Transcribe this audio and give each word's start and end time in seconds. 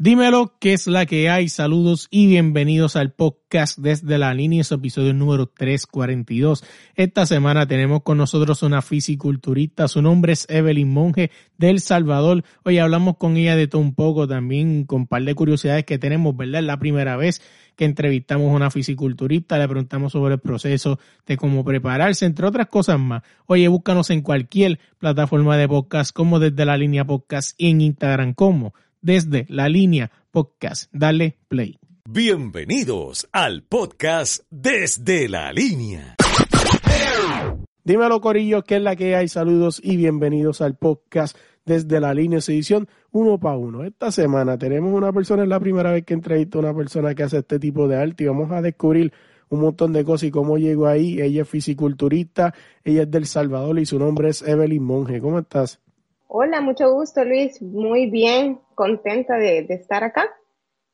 Dímelo, 0.00 0.54
¿qué 0.60 0.74
es 0.74 0.86
la 0.86 1.06
que 1.06 1.28
hay? 1.28 1.48
Saludos 1.48 2.06
y 2.12 2.28
bienvenidos 2.28 2.94
al 2.94 3.10
podcast 3.10 3.80
desde 3.80 4.16
la 4.16 4.32
línea, 4.32 4.60
es 4.60 4.70
episodio 4.70 5.12
número 5.12 5.46
342. 5.46 6.62
Esta 6.94 7.26
semana 7.26 7.66
tenemos 7.66 8.04
con 8.04 8.16
nosotros 8.16 8.62
una 8.62 8.80
fisiculturista, 8.80 9.88
su 9.88 10.00
nombre 10.00 10.34
es 10.34 10.46
Evelyn 10.48 10.88
Monge 10.88 11.32
del 11.56 11.80
Salvador. 11.80 12.44
Hoy 12.64 12.78
hablamos 12.78 13.16
con 13.16 13.36
ella 13.36 13.56
de 13.56 13.66
todo 13.66 13.82
un 13.82 13.96
poco, 13.96 14.28
también 14.28 14.84
con 14.84 15.00
un 15.00 15.06
par 15.08 15.24
de 15.24 15.34
curiosidades 15.34 15.82
que 15.82 15.98
tenemos, 15.98 16.36
¿verdad? 16.36 16.60
Es 16.60 16.66
la 16.66 16.78
primera 16.78 17.16
vez 17.16 17.42
que 17.74 17.84
entrevistamos 17.84 18.52
a 18.52 18.54
una 18.54 18.70
fisiculturista, 18.70 19.58
le 19.58 19.66
preguntamos 19.66 20.12
sobre 20.12 20.34
el 20.34 20.40
proceso 20.40 21.00
de 21.26 21.36
cómo 21.36 21.64
prepararse, 21.64 22.24
entre 22.24 22.46
otras 22.46 22.68
cosas 22.68 23.00
más. 23.00 23.24
Oye, 23.46 23.66
búscanos 23.66 24.10
en 24.10 24.22
cualquier 24.22 24.78
plataforma 24.98 25.56
de 25.56 25.66
podcast, 25.66 26.14
como 26.14 26.38
desde 26.38 26.64
la 26.64 26.76
línea 26.76 27.04
podcast 27.04 27.60
y 27.60 27.70
en 27.70 27.80
Instagram 27.80 28.34
como 28.34 28.74
desde 29.00 29.46
la 29.48 29.68
línea 29.68 30.10
podcast. 30.30 30.90
Dale 30.92 31.38
play. 31.48 31.78
Bienvenidos 32.08 33.28
al 33.32 33.62
podcast 33.62 34.44
Desde 34.50 35.28
la 35.28 35.52
línea. 35.52 36.16
Dímelo, 37.84 38.20
Corillo, 38.20 38.64
que 38.64 38.76
es 38.76 38.82
la 38.82 38.96
que 38.96 39.14
hay. 39.14 39.28
Saludos 39.28 39.80
y 39.82 39.96
bienvenidos 39.96 40.60
al 40.60 40.76
podcast 40.76 41.36
desde 41.64 42.00
la 42.00 42.14
línea 42.14 42.38
edición 42.38 42.88
uno 43.12 43.38
para 43.38 43.56
uno. 43.56 43.84
Esta 43.84 44.10
semana 44.10 44.58
tenemos 44.58 44.92
una 44.92 45.12
persona, 45.12 45.42
es 45.42 45.48
la 45.48 45.60
primera 45.60 45.92
vez 45.92 46.04
que 46.04 46.14
entrevisto 46.14 46.58
a 46.58 46.62
una 46.62 46.74
persona 46.74 47.14
que 47.14 47.22
hace 47.22 47.38
este 47.38 47.58
tipo 47.58 47.86
de 47.86 47.96
arte 47.96 48.24
y 48.24 48.26
vamos 48.26 48.50
a 48.50 48.62
descubrir 48.62 49.12
un 49.50 49.60
montón 49.60 49.92
de 49.92 50.04
cosas 50.04 50.24
y 50.24 50.30
cómo 50.30 50.58
llegó 50.58 50.86
ahí. 50.86 51.20
Ella 51.20 51.42
es 51.42 51.48
fisiculturista, 51.48 52.54
ella 52.84 53.02
es 53.02 53.10
del 53.10 53.26
Salvador 53.26 53.78
y 53.78 53.86
su 53.86 53.98
nombre 53.98 54.30
es 54.30 54.42
Evelyn 54.42 54.82
Monge. 54.82 55.20
¿Cómo 55.20 55.38
estás? 55.38 55.80
Hola, 56.30 56.60
mucho 56.60 56.92
gusto 56.92 57.24
Luis, 57.24 57.62
muy 57.62 58.10
bien, 58.10 58.60
contenta 58.74 59.38
de, 59.38 59.60
estar 59.70 60.04
acá 60.04 60.28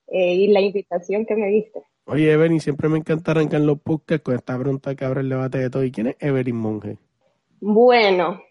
eh, 0.07 0.33
y 0.33 0.47
la 0.47 0.61
invitación 0.61 1.27
que 1.27 1.35
me 1.35 1.49
diste. 1.49 1.83
Oye, 2.05 2.31
Evelyn, 2.31 2.61
siempre 2.61 2.89
me 2.89 2.99
encanta 2.99 3.33
arrancar 3.33 3.61
los 3.63 3.81
podcasts 3.81 4.23
con 4.23 4.37
esta 4.37 4.57
pregunta 4.57 4.95
que 4.95 5.05
abre 5.05 5.23
el 5.23 5.29
debate 5.29 5.59
de 5.59 5.71
todo. 5.71 5.83
¿Y 5.83 5.91
quién 5.91 6.07
es 6.07 6.17
Evelyn 6.21 6.55
Monge? 6.55 6.99
Bueno, 7.61 8.43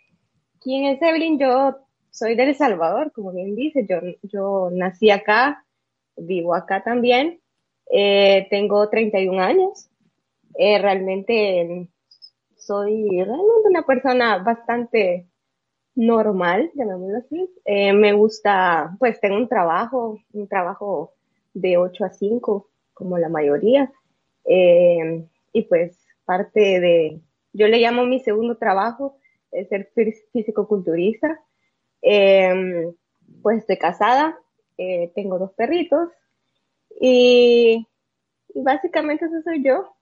¿quién 0.59 0.83
es 0.83 1.01
Evelyn? 1.01 1.39
Yo 1.39 1.77
soy 2.11 2.35
de 2.35 2.49
El 2.49 2.55
Salvador, 2.55 3.13
como 3.13 3.31
bien 3.31 3.55
dice, 3.55 3.85
yo, 3.87 4.01
yo 4.21 4.69
nací 4.73 5.09
acá, 5.09 5.65
vivo 6.17 6.53
acá 6.53 6.83
también, 6.83 7.39
eh, 7.93 8.45
tengo 8.49 8.89
31 8.89 9.41
años, 9.41 9.89
eh, 10.57 10.79
realmente 10.79 11.89
soy 12.57 13.07
realmente 13.09 13.69
una 13.69 13.85
persona 13.85 14.39
bastante 14.39 15.29
normal, 15.95 16.71
llamémoslo 16.75 17.17
así. 17.17 17.49
Eh, 17.65 17.93
me 17.93 18.13
gusta, 18.13 18.95
pues 18.99 19.19
tengo 19.19 19.37
un 19.37 19.47
trabajo, 19.47 20.19
un 20.33 20.47
trabajo 20.47 21.13
de 21.53 21.77
8 21.77 22.05
a 22.05 22.09
5, 22.09 22.69
como 22.93 23.17
la 23.17 23.29
mayoría. 23.29 23.91
Eh, 24.45 25.25
y 25.51 25.61
pues 25.63 25.97
parte 26.25 26.79
de, 26.79 27.21
yo 27.53 27.67
le 27.67 27.79
llamo 27.79 28.05
mi 28.05 28.19
segundo 28.19 28.57
trabajo, 28.57 29.17
ser 29.69 29.91
físico-culturista. 30.31 31.39
Eh, 32.01 32.91
pues 33.41 33.59
estoy 33.59 33.77
casada, 33.77 34.37
tengo 35.15 35.37
dos 35.37 35.53
perritos 35.53 36.09
y, 36.99 37.87
básicamente 38.55 39.25
eso 39.25 39.41
soy 39.43 39.63
yo. 39.63 39.95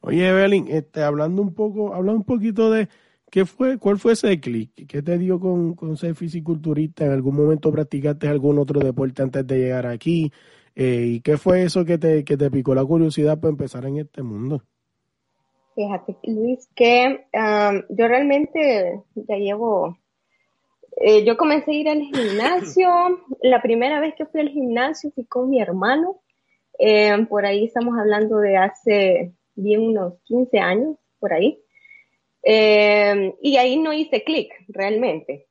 Oye, 0.00 0.28
Evelyn, 0.28 0.68
este, 0.68 1.02
hablando 1.02 1.42
un 1.42 1.54
poco, 1.54 1.92
habla 1.92 2.12
un 2.12 2.24
poquito 2.24 2.70
de, 2.70 2.88
¿Qué 3.30 3.44
fue, 3.46 3.78
¿Cuál 3.78 3.98
fue 3.98 4.12
ese 4.12 4.40
clic? 4.40 4.86
¿Qué 4.88 5.02
te 5.02 5.16
dio 5.18 5.38
con, 5.38 5.96
ser 5.96 6.14
fisiculturista? 6.14 7.04
¿En 7.04 7.12
algún 7.12 7.36
momento 7.36 7.70
practicaste 7.70 8.28
algún 8.28 8.58
otro 8.58 8.80
deporte 8.80 9.22
antes 9.22 9.46
de 9.46 9.58
llegar 9.58 9.86
aquí? 9.86 10.32
Eh, 10.74 11.04
¿Y 11.06 11.20
qué 11.20 11.36
fue 11.36 11.62
eso 11.62 11.84
que 11.84 11.98
te, 11.98 12.24
que 12.24 12.36
te 12.36 12.50
picó 12.50 12.74
la 12.74 12.84
curiosidad 12.84 13.38
para 13.38 13.50
empezar 13.50 13.86
en 13.86 13.98
este 13.98 14.22
mundo? 14.22 14.62
Fíjate, 15.74 16.16
Luis, 16.24 16.68
que 16.74 17.26
yo 17.32 18.08
realmente 18.08 19.00
ya 19.14 19.36
llevo, 19.36 19.96
eh, 20.96 21.24
yo 21.24 21.36
comencé 21.36 21.70
a 21.70 21.74
ir 21.74 21.88
al 21.88 22.02
gimnasio, 22.02 22.88
la 23.42 23.62
primera 23.62 24.00
vez 24.00 24.14
que 24.14 24.26
fui 24.26 24.40
al 24.40 24.48
gimnasio 24.48 25.10
fui 25.12 25.24
con 25.24 25.48
mi 25.48 25.60
hermano, 25.60 26.20
eh, 26.78 27.26
por 27.28 27.46
ahí 27.46 27.64
estamos 27.64 27.98
hablando 27.98 28.38
de 28.38 28.56
hace 28.56 29.32
bien 29.54 29.80
unos 29.82 30.14
15 30.24 30.58
años, 30.58 30.96
por 31.18 31.32
ahí. 31.32 31.62
Eh, 32.42 33.34
y 33.42 33.56
ahí 33.56 33.78
no 33.78 33.92
hice 33.92 34.24
clic 34.24 34.52
realmente. 34.68 35.46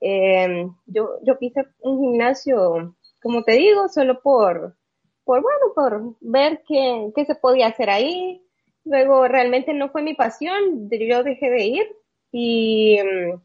Eh, 0.00 0.66
yo, 0.86 1.18
yo 1.22 1.36
hice 1.40 1.64
un 1.80 2.00
gimnasio, 2.00 2.96
como 3.22 3.42
te 3.42 3.52
digo, 3.52 3.88
solo 3.88 4.20
por, 4.20 4.76
por 5.24 5.42
bueno, 5.42 5.72
por 5.74 6.16
ver 6.20 6.62
qué, 6.66 7.10
qué 7.14 7.24
se 7.24 7.34
podía 7.34 7.68
hacer 7.68 7.90
ahí. 7.90 8.42
Luego 8.84 9.26
realmente 9.26 9.74
no 9.74 9.90
fue 9.90 10.02
mi 10.02 10.14
pasión, 10.14 10.88
yo 10.90 11.24
dejé 11.24 11.50
de 11.50 11.64
ir 11.64 11.96
y 12.30 13.00
um, 13.00 13.40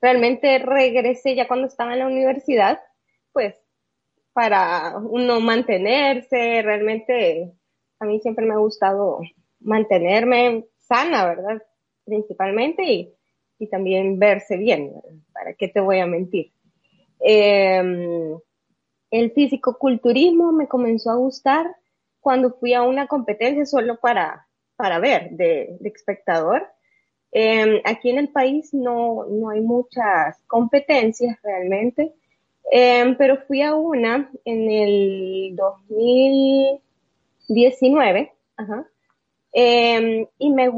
realmente 0.00 0.58
regresé 0.58 1.34
ya 1.34 1.46
cuando 1.46 1.66
estaba 1.66 1.92
en 1.92 1.98
la 1.98 2.06
universidad, 2.06 2.80
pues 3.32 3.54
para 4.32 4.96
uno 4.98 5.40
mantenerse, 5.40 6.62
realmente 6.62 7.52
a 7.98 8.04
mí 8.04 8.20
siempre 8.20 8.46
me 8.46 8.54
ha 8.54 8.58
gustado 8.58 9.20
mantenerme 9.60 10.64
sana, 10.78 11.26
¿verdad? 11.26 11.62
Principalmente 12.06 12.82
y, 12.84 13.12
y 13.58 13.66
también 13.66 14.18
verse 14.18 14.56
bien, 14.56 14.92
¿para 15.34 15.52
qué 15.52 15.68
te 15.68 15.80
voy 15.80 15.98
a 15.98 16.06
mentir? 16.06 16.52
Eh, 17.20 17.82
el 19.10 19.32
físico-culturismo 19.32 20.52
me 20.52 20.68
comenzó 20.68 21.10
a 21.10 21.16
gustar 21.16 21.74
cuando 22.20 22.52
fui 22.52 22.74
a 22.74 22.82
una 22.82 23.06
competencia 23.06 23.64
solo 23.64 23.98
para, 24.00 24.46
para 24.76 24.98
ver 24.98 25.30
de, 25.30 25.78
espectador. 25.84 26.68
Eh, 27.32 27.80
aquí 27.84 28.10
en 28.10 28.18
el 28.18 28.28
país 28.30 28.74
no, 28.74 29.24
no 29.26 29.50
hay 29.50 29.60
muchas 29.60 30.42
competencias 30.46 31.38
realmente, 31.42 32.14
eh, 32.70 33.14
pero 33.18 33.38
fui 33.46 33.62
a 33.62 33.74
una 33.74 34.30
en 34.44 34.70
el 34.70 35.56
2019, 35.56 38.32
ajá, 38.56 38.86
Em, 39.58 40.26
y 40.38 40.50
me, 40.50 40.70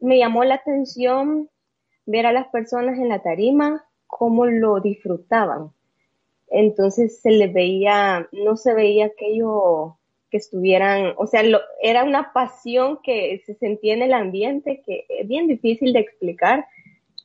me 0.00 0.18
llamó 0.18 0.44
la 0.44 0.56
atención 0.56 1.48
ver 2.04 2.26
a 2.26 2.32
las 2.32 2.48
personas 2.48 2.98
en 2.98 3.08
la 3.08 3.22
tarima, 3.22 3.86
cómo 4.06 4.44
lo 4.44 4.78
disfrutaban. 4.80 5.70
Entonces 6.48 7.18
se 7.18 7.30
les 7.30 7.50
veía, 7.50 8.28
no 8.32 8.58
se 8.58 8.74
veía 8.74 9.06
aquello 9.06 9.96
que 10.30 10.36
estuvieran, 10.36 11.14
o 11.16 11.26
sea, 11.26 11.44
era 11.80 12.04
una 12.04 12.34
pasión 12.34 12.98
que 13.02 13.42
se 13.46 13.54
sentía 13.54 13.94
en 13.94 14.02
el 14.02 14.12
ambiente 14.12 14.82
que 14.84 15.06
es 15.08 15.26
bien 15.26 15.46
difícil 15.46 15.94
de 15.94 16.00
explicar 16.00 16.66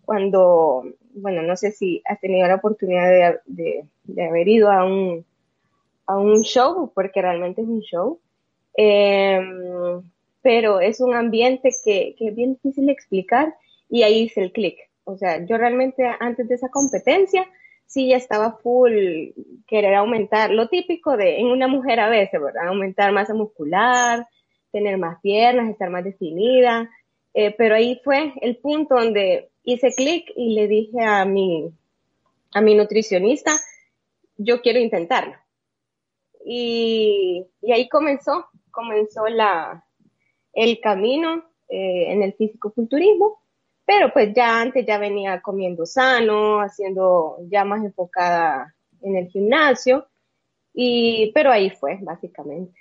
cuando, 0.05 0.85
bueno, 1.13 1.41
no 1.41 1.57
sé 1.57 1.71
si 1.71 2.01
has 2.05 2.21
tenido 2.21 2.47
la 2.47 2.55
oportunidad 2.55 3.41
de, 3.47 3.83
haber 4.17 4.47
ido 4.47 4.71
a 4.71 4.85
un, 4.85 5.25
a 6.05 6.17
un 6.17 6.43
show, 6.43 6.89
porque 6.95 7.21
realmente 7.21 7.61
es 7.63 7.67
un 7.67 7.81
show. 7.81 8.19
Eh, 8.77 9.41
pero 10.41 10.79
es 10.79 10.99
un 10.99 11.13
ambiente 11.13 11.69
que, 11.83 12.15
que 12.17 12.29
es 12.29 12.35
bien 12.35 12.53
difícil 12.53 12.85
de 12.87 12.93
explicar 12.93 13.55
y 13.89 14.03
ahí 14.03 14.21
hice 14.23 14.41
el 14.41 14.51
clic. 14.51 14.77
O 15.03 15.17
sea, 15.17 15.45
yo 15.45 15.57
realmente 15.57 16.03
antes 16.19 16.47
de 16.47 16.55
esa 16.55 16.69
competencia 16.69 17.47
sí 17.85 18.07
ya 18.07 18.15
estaba 18.15 18.57
full 18.63 18.93
querer 19.67 19.95
aumentar, 19.95 20.49
lo 20.51 20.69
típico 20.69 21.17
de 21.17 21.39
en 21.39 21.47
una 21.47 21.67
mujer 21.67 21.99
a 21.99 22.09
veces, 22.09 22.39
¿verdad? 22.39 22.67
Aumentar 22.67 23.11
masa 23.11 23.33
muscular, 23.33 24.27
tener 24.71 24.97
más 24.97 25.19
piernas, 25.21 25.69
estar 25.69 25.89
más 25.89 26.05
definida, 26.05 26.89
eh, 27.33 27.53
pero 27.57 27.75
ahí 27.75 27.99
fue 28.03 28.33
el 28.41 28.57
punto 28.57 28.95
donde 28.95 29.49
hice 29.63 29.93
clic 29.93 30.31
y 30.35 30.53
le 30.53 30.67
dije 30.69 31.03
a 31.03 31.25
mi, 31.25 31.69
a 32.53 32.61
mi 32.61 32.75
nutricionista, 32.75 33.51
yo 34.37 34.61
quiero 34.61 34.79
intentarlo. 34.79 35.35
Y, 36.45 37.45
y 37.61 37.71
ahí 37.73 37.89
comenzó, 37.89 38.45
comenzó 38.71 39.27
la, 39.27 39.85
el 40.53 40.79
camino 40.79 41.43
eh, 41.69 42.11
en 42.11 42.23
el 42.23 42.33
físico-culturismo, 42.33 43.41
pero 43.85 44.11
pues 44.13 44.33
ya 44.35 44.61
antes 44.61 44.85
ya 44.85 44.97
venía 44.97 45.41
comiendo 45.41 45.85
sano, 45.85 46.61
haciendo 46.61 47.37
ya 47.49 47.65
más 47.65 47.83
enfocada 47.83 48.75
en 49.01 49.15
el 49.15 49.27
gimnasio, 49.27 50.07
y, 50.73 51.31
pero 51.33 51.51
ahí 51.51 51.69
fue, 51.69 51.99
básicamente. 52.01 52.79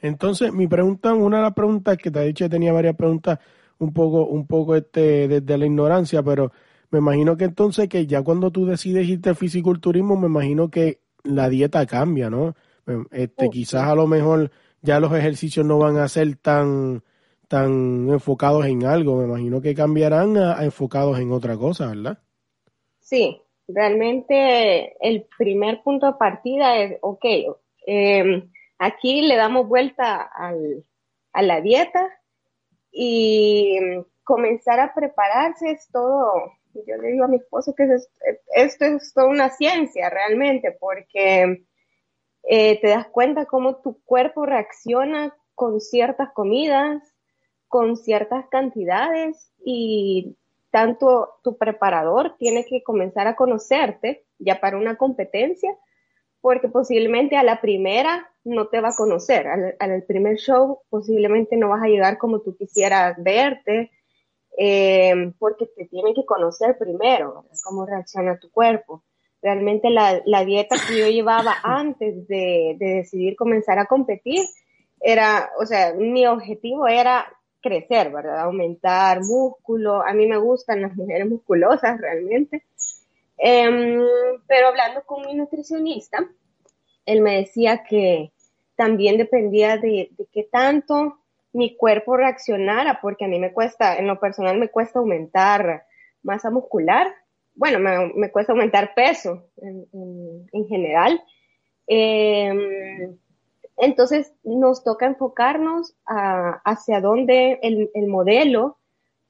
Entonces, 0.00 0.52
mi 0.52 0.66
pregunta, 0.66 1.14
una 1.14 1.38
de 1.38 1.42
las 1.44 1.54
preguntas 1.54 1.96
que 1.96 2.10
te 2.10 2.20
he 2.20 2.26
dicho, 2.26 2.48
tenía 2.48 2.72
varias 2.72 2.96
preguntas 2.96 3.38
un 3.78 3.92
poco, 3.92 4.26
un 4.26 4.46
poco 4.46 4.76
este, 4.76 5.28
desde 5.28 5.58
la 5.58 5.66
ignorancia, 5.66 6.22
pero 6.22 6.52
me 6.90 6.98
imagino 6.98 7.36
que 7.36 7.44
entonces 7.44 7.88
que 7.88 8.06
ya 8.06 8.22
cuando 8.22 8.50
tú 8.50 8.66
decides 8.66 9.08
irte 9.08 9.30
al 9.30 9.36
fisiculturismo, 9.36 10.16
me 10.16 10.26
imagino 10.26 10.70
que 10.70 11.00
la 11.24 11.48
dieta 11.48 11.84
cambia, 11.86 12.30
¿no? 12.30 12.54
Este, 13.10 13.50
quizás 13.50 13.84
a 13.84 13.94
lo 13.94 14.06
mejor 14.06 14.50
ya 14.82 15.00
los 15.00 15.12
ejercicios 15.12 15.64
no 15.66 15.78
van 15.78 15.98
a 15.98 16.08
ser 16.08 16.36
tan, 16.36 17.02
tan 17.48 18.08
enfocados 18.10 18.66
en 18.66 18.84
algo, 18.84 19.16
me 19.16 19.24
imagino 19.24 19.60
que 19.60 19.74
cambiarán 19.74 20.36
a, 20.36 20.64
enfocados 20.64 21.18
en 21.18 21.32
otra 21.32 21.56
cosa, 21.56 21.88
¿verdad? 21.88 22.18
Sí, 23.00 23.40
realmente 23.66 24.96
el 25.00 25.26
primer 25.36 25.82
punto 25.82 26.06
de 26.06 26.18
partida 26.18 26.76
es, 26.76 26.98
ok, 27.00 27.24
em, 27.86 28.50
aquí 28.78 29.22
le 29.22 29.36
damos 29.36 29.66
vuelta 29.66 30.22
al, 30.22 30.84
a 31.32 31.42
la 31.42 31.60
dieta 31.60 32.06
y 32.92 33.78
comenzar 34.24 34.80
a 34.80 34.94
prepararse 34.94 35.70
es 35.70 35.88
todo, 35.90 36.52
yo 36.86 36.96
le 36.96 37.12
digo 37.12 37.24
a 37.24 37.28
mi 37.28 37.36
esposo 37.36 37.74
que 37.74 37.88
esto 38.54 38.84
es 38.84 39.12
toda 39.14 39.26
una 39.26 39.50
ciencia 39.50 40.10
realmente, 40.10 40.76
porque 40.78 41.64
eh, 42.44 42.80
te 42.80 42.88
das 42.88 43.08
cuenta 43.08 43.46
cómo 43.46 43.76
tu 43.76 44.00
cuerpo 44.04 44.46
reacciona 44.46 45.34
con 45.54 45.80
ciertas 45.80 46.32
comidas, 46.32 47.02
con 47.68 47.96
ciertas 47.96 48.46
cantidades 48.48 49.52
y 49.64 50.36
tanto 50.70 51.34
tu 51.42 51.56
preparador 51.56 52.36
tiene 52.38 52.64
que 52.64 52.82
comenzar 52.82 53.26
a 53.26 53.36
conocerte 53.36 54.24
ya 54.38 54.60
para 54.60 54.76
una 54.76 54.96
competencia, 54.96 55.76
porque 56.40 56.68
posiblemente 56.68 57.36
a 57.36 57.42
la 57.42 57.60
primera 57.60 58.30
no 58.44 58.68
te 58.68 58.80
va 58.80 58.90
a 58.90 58.96
conocer, 58.96 59.46
al, 59.78 60.02
primer 60.04 60.36
show 60.36 60.80
posiblemente 60.88 61.56
no 61.56 61.70
vas 61.70 61.82
a 61.82 61.88
llegar 61.88 62.18
como 62.18 62.40
tú 62.40 62.56
quisieras 62.56 63.16
verte, 63.22 63.90
eh, 64.56 65.32
porque 65.38 65.66
te 65.66 65.86
tiene 65.86 66.14
que 66.14 66.24
conocer 66.24 66.78
primero, 66.78 67.44
cómo 67.64 67.84
reacciona 67.84 68.38
tu 68.38 68.50
cuerpo. 68.50 69.04
Realmente 69.40 69.90
la, 69.90 70.44
dieta 70.44 70.76
que 70.88 70.98
yo 70.98 71.08
llevaba 71.08 71.54
antes 71.62 72.26
de, 72.28 72.76
de 72.78 72.86
decidir 72.96 73.36
comenzar 73.36 73.78
a 73.78 73.86
competir 73.86 74.40
era, 75.00 75.50
o 75.60 75.66
sea, 75.66 75.94
mi 75.94 76.26
objetivo 76.26 76.88
era 76.88 77.26
crecer, 77.60 78.10
¿verdad? 78.10 78.40
Aumentar 78.40 79.20
músculo. 79.22 80.02
A 80.02 80.12
mí 80.12 80.26
me 80.26 80.38
gustan 80.38 80.82
las 80.82 80.94
mujeres 80.96 81.28
musculosas 81.28 82.00
realmente. 82.00 82.64
Em, 83.36 84.00
pero 84.46 84.68
hablando 84.68 85.02
con 85.04 85.24
mi 85.24 85.34
nutricionista, 85.34 86.28
él 87.06 87.20
me 87.20 87.36
decía 87.36 87.84
que 87.84 88.32
también 88.76 89.16
dependía 89.16 89.76
de, 89.76 90.10
qué 90.32 90.44
tanto 90.44 91.18
mi 91.52 91.76
cuerpo 91.76 92.16
reaccionara, 92.16 93.00
porque 93.00 93.24
a 93.24 93.28
mí 93.28 93.38
me 93.38 93.52
cuesta, 93.52 93.96
en 93.96 94.06
lo 94.06 94.20
personal 94.20 94.58
me 94.58 94.68
cuesta 94.68 94.98
aumentar 94.98 95.84
masa 96.22 96.50
muscular. 96.50 97.14
Bueno, 97.58 97.80
me, 98.14 98.30
cuesta 98.30 98.52
aumentar 98.52 98.94
peso 98.94 99.42
en, 99.56 100.68
general. 100.68 101.20
Eh, 101.88 103.10
entonces 103.76 104.32
nos 104.44 104.84
toca 104.84 105.06
enfocarnos 105.06 105.96
hacia 106.06 107.00
dónde 107.00 107.58
el, 107.62 108.06
modelo 108.06 108.78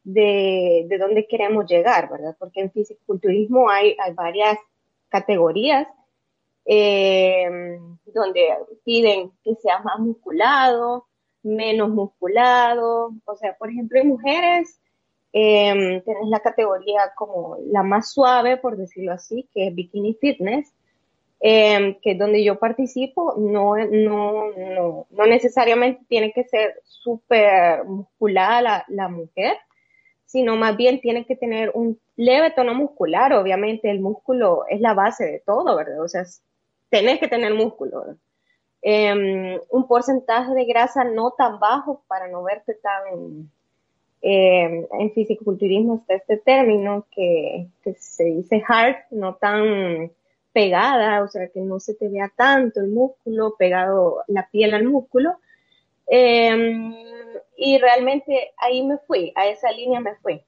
de, 0.04 0.84
de, 0.88 0.98
dónde 0.98 1.26
queremos 1.26 1.64
llegar, 1.66 2.10
¿verdad? 2.10 2.36
Porque 2.38 2.60
en 2.60 2.70
fisiculturismo 2.70 3.70
hay, 3.70 3.96
hay 3.98 4.12
varias 4.12 4.58
categorías 5.08 5.88
eh, 6.66 7.78
donde 8.04 8.48
piden 8.84 9.32
que 9.42 9.54
sea 9.54 9.78
más 9.78 9.98
musculado, 10.00 11.06
menos 11.42 11.88
musculado. 11.88 13.14
O 13.24 13.36
sea, 13.36 13.56
por 13.56 13.70
ejemplo, 13.70 13.98
en 13.98 14.08
mujeres 14.08 14.77
eh, 15.32 16.02
la 16.26 16.40
categoría 16.40 17.12
como 17.16 17.56
la 17.66 17.82
más 17.82 18.12
suave, 18.12 18.56
por 18.56 18.76
decirlo 18.76 19.12
así, 19.12 19.48
que 19.52 19.68
es 19.68 19.74
bikini 19.74 20.14
fitness 20.14 20.72
eh, 21.40 21.98
que 22.02 22.16
donde 22.16 22.42
yo 22.42 22.58
participo, 22.58 23.34
no, 23.38 23.76
no, 23.76 24.50
no, 24.56 25.06
no 25.08 25.26
necesariamente 25.26 26.04
tiene 26.08 26.32
que 26.32 26.44
ser 26.44 26.80
súper 26.84 27.84
musculada 27.84 28.60
la, 28.62 28.84
la, 28.88 29.08
mujer, 29.08 29.56
sino 30.24 30.56
más 30.56 30.76
bien 30.76 31.00
tiene 31.00 31.26
que 31.26 31.36
tener 31.36 31.70
un 31.74 32.00
leve 32.16 32.50
tono 32.50 32.74
muscular. 32.74 33.32
Obviamente 33.34 33.88
el 33.88 34.00
músculo 34.00 34.64
es 34.68 34.80
la 34.80 34.94
base 34.94 35.26
de 35.26 35.42
todo, 35.46 35.76
¿verdad? 35.76 36.02
O 36.02 36.08
sea, 36.08 36.24
tenés 36.90 37.20
que 37.20 37.28
tener 37.28 37.54
músculo. 37.54 38.16
Eh, 38.82 39.60
un 39.70 39.86
porcentaje 39.86 40.54
de 40.54 40.64
grasa 40.64 41.04
no 41.04 41.32
tan 41.32 41.60
bajo 41.60 42.02
para 42.08 42.26
no 42.28 42.42
verte 42.42 42.74
tan... 42.74 43.50
Eh, 44.20 44.88
en 44.90 45.12
fisiculturismo 45.12 45.96
está 45.96 46.14
este 46.14 46.38
término 46.38 47.06
que, 47.10 47.68
que 47.82 47.94
se 47.94 48.24
dice 48.24 48.62
hard, 48.66 48.96
no 49.10 49.36
tan 49.36 50.10
pegada, 50.52 51.22
o 51.22 51.28
sea, 51.28 51.48
que 51.48 51.60
no 51.60 51.78
se 51.78 51.94
te 51.94 52.08
vea 52.08 52.32
tanto 52.34 52.80
el 52.80 52.88
músculo, 52.88 53.54
pegado 53.56 54.24
la 54.26 54.48
piel 54.50 54.74
al 54.74 54.84
músculo. 54.84 55.38
Em, 56.06 56.94
y 57.56 57.78
realmente 57.78 58.52
ahí 58.56 58.84
me 58.84 58.98
fui, 58.98 59.32
a 59.36 59.46
esa 59.46 59.70
línea 59.70 60.00
me 60.00 60.16
fui, 60.16 60.42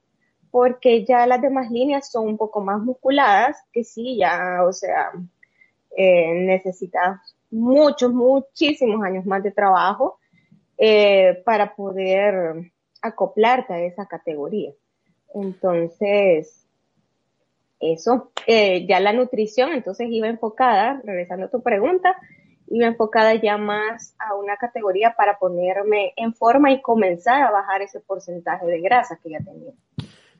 porque 0.50 1.04
ya 1.04 1.26
las 1.26 1.40
demás 1.42 1.70
líneas 1.70 2.10
son 2.10 2.26
un 2.26 2.38
poco 2.38 2.60
más 2.60 2.80
musculadas, 2.80 3.56
que 3.72 3.84
sí, 3.84 4.16
ya, 4.16 4.64
o 4.64 4.72
sea, 4.72 5.12
eh, 5.96 6.34
necesitas 6.34 7.20
muchos, 7.50 8.12
muchísimos 8.12 9.02
años 9.04 9.26
más 9.26 9.42
de 9.42 9.50
trabajo 9.50 10.18
eh, 10.78 11.42
para 11.44 11.74
poder 11.74 12.72
acoplarte 13.02 13.72
a 13.72 13.80
esa 13.80 14.06
categoría. 14.06 14.72
Entonces, 15.34 16.66
eso, 17.80 18.30
eh, 18.46 18.86
ya 18.86 19.00
la 19.00 19.12
nutrición, 19.12 19.72
entonces 19.72 20.08
iba 20.10 20.28
enfocada, 20.28 21.00
regresando 21.04 21.46
a 21.46 21.50
tu 21.50 21.62
pregunta, 21.62 22.16
iba 22.68 22.86
enfocada 22.86 23.34
ya 23.34 23.56
más 23.56 24.14
a 24.18 24.34
una 24.34 24.56
categoría 24.56 25.14
para 25.16 25.38
ponerme 25.38 26.12
en 26.16 26.34
forma 26.34 26.70
y 26.72 26.82
comenzar 26.82 27.42
a 27.42 27.50
bajar 27.50 27.82
ese 27.82 28.00
porcentaje 28.00 28.66
de 28.66 28.80
grasa 28.80 29.18
que 29.22 29.30
ya 29.30 29.38
tenía. 29.38 29.72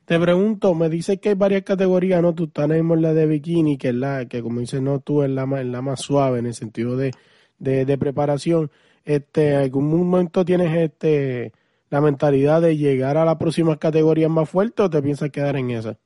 Te 0.05 0.19
pregunto, 0.19 0.75
me 0.75 0.89
dice 0.89 1.19
que 1.19 1.31
hay 1.31 1.35
varias 1.35 1.63
categorías, 1.63 2.21
¿no? 2.21 2.35
Tú 2.35 2.49
tenemos 2.49 3.01
la 3.01 3.15
de 3.15 3.27
bikini, 3.27 3.79
que 3.79 3.89
es 3.89 3.95
la, 3.95 4.27
que 4.27 4.43
como 4.43 4.61
dices, 4.61 4.83
no, 4.83 4.99
tú 5.01 5.23
es 5.23 5.31
la 5.31 5.47
más, 5.47 6.01
suave 6.01 6.41
en 6.41 6.47
el 6.47 6.55
sentido 6.55 6.97
de, 6.97 7.13
de, 7.59 7.85
de 7.85 7.99
preparación. 7.99 8.71
Este, 9.05 9.55
¿algún 9.55 9.89
momento 9.89 10.45
tienes 10.45 10.77
este, 10.77 11.53
la 11.91 12.01
mentalidad 12.01 12.63
de 12.63 12.77
llegar 12.77 13.17
a 13.17 13.25
las 13.25 13.37
próximas 13.37 13.79
categorías 13.79 14.31
más 14.31 14.49
fuertes 14.49 14.87
o 14.87 14.91
te 14.91 15.03
piensas 15.03 15.31
quedar 15.31 15.57
en 15.57 15.71
esa? 15.71 15.99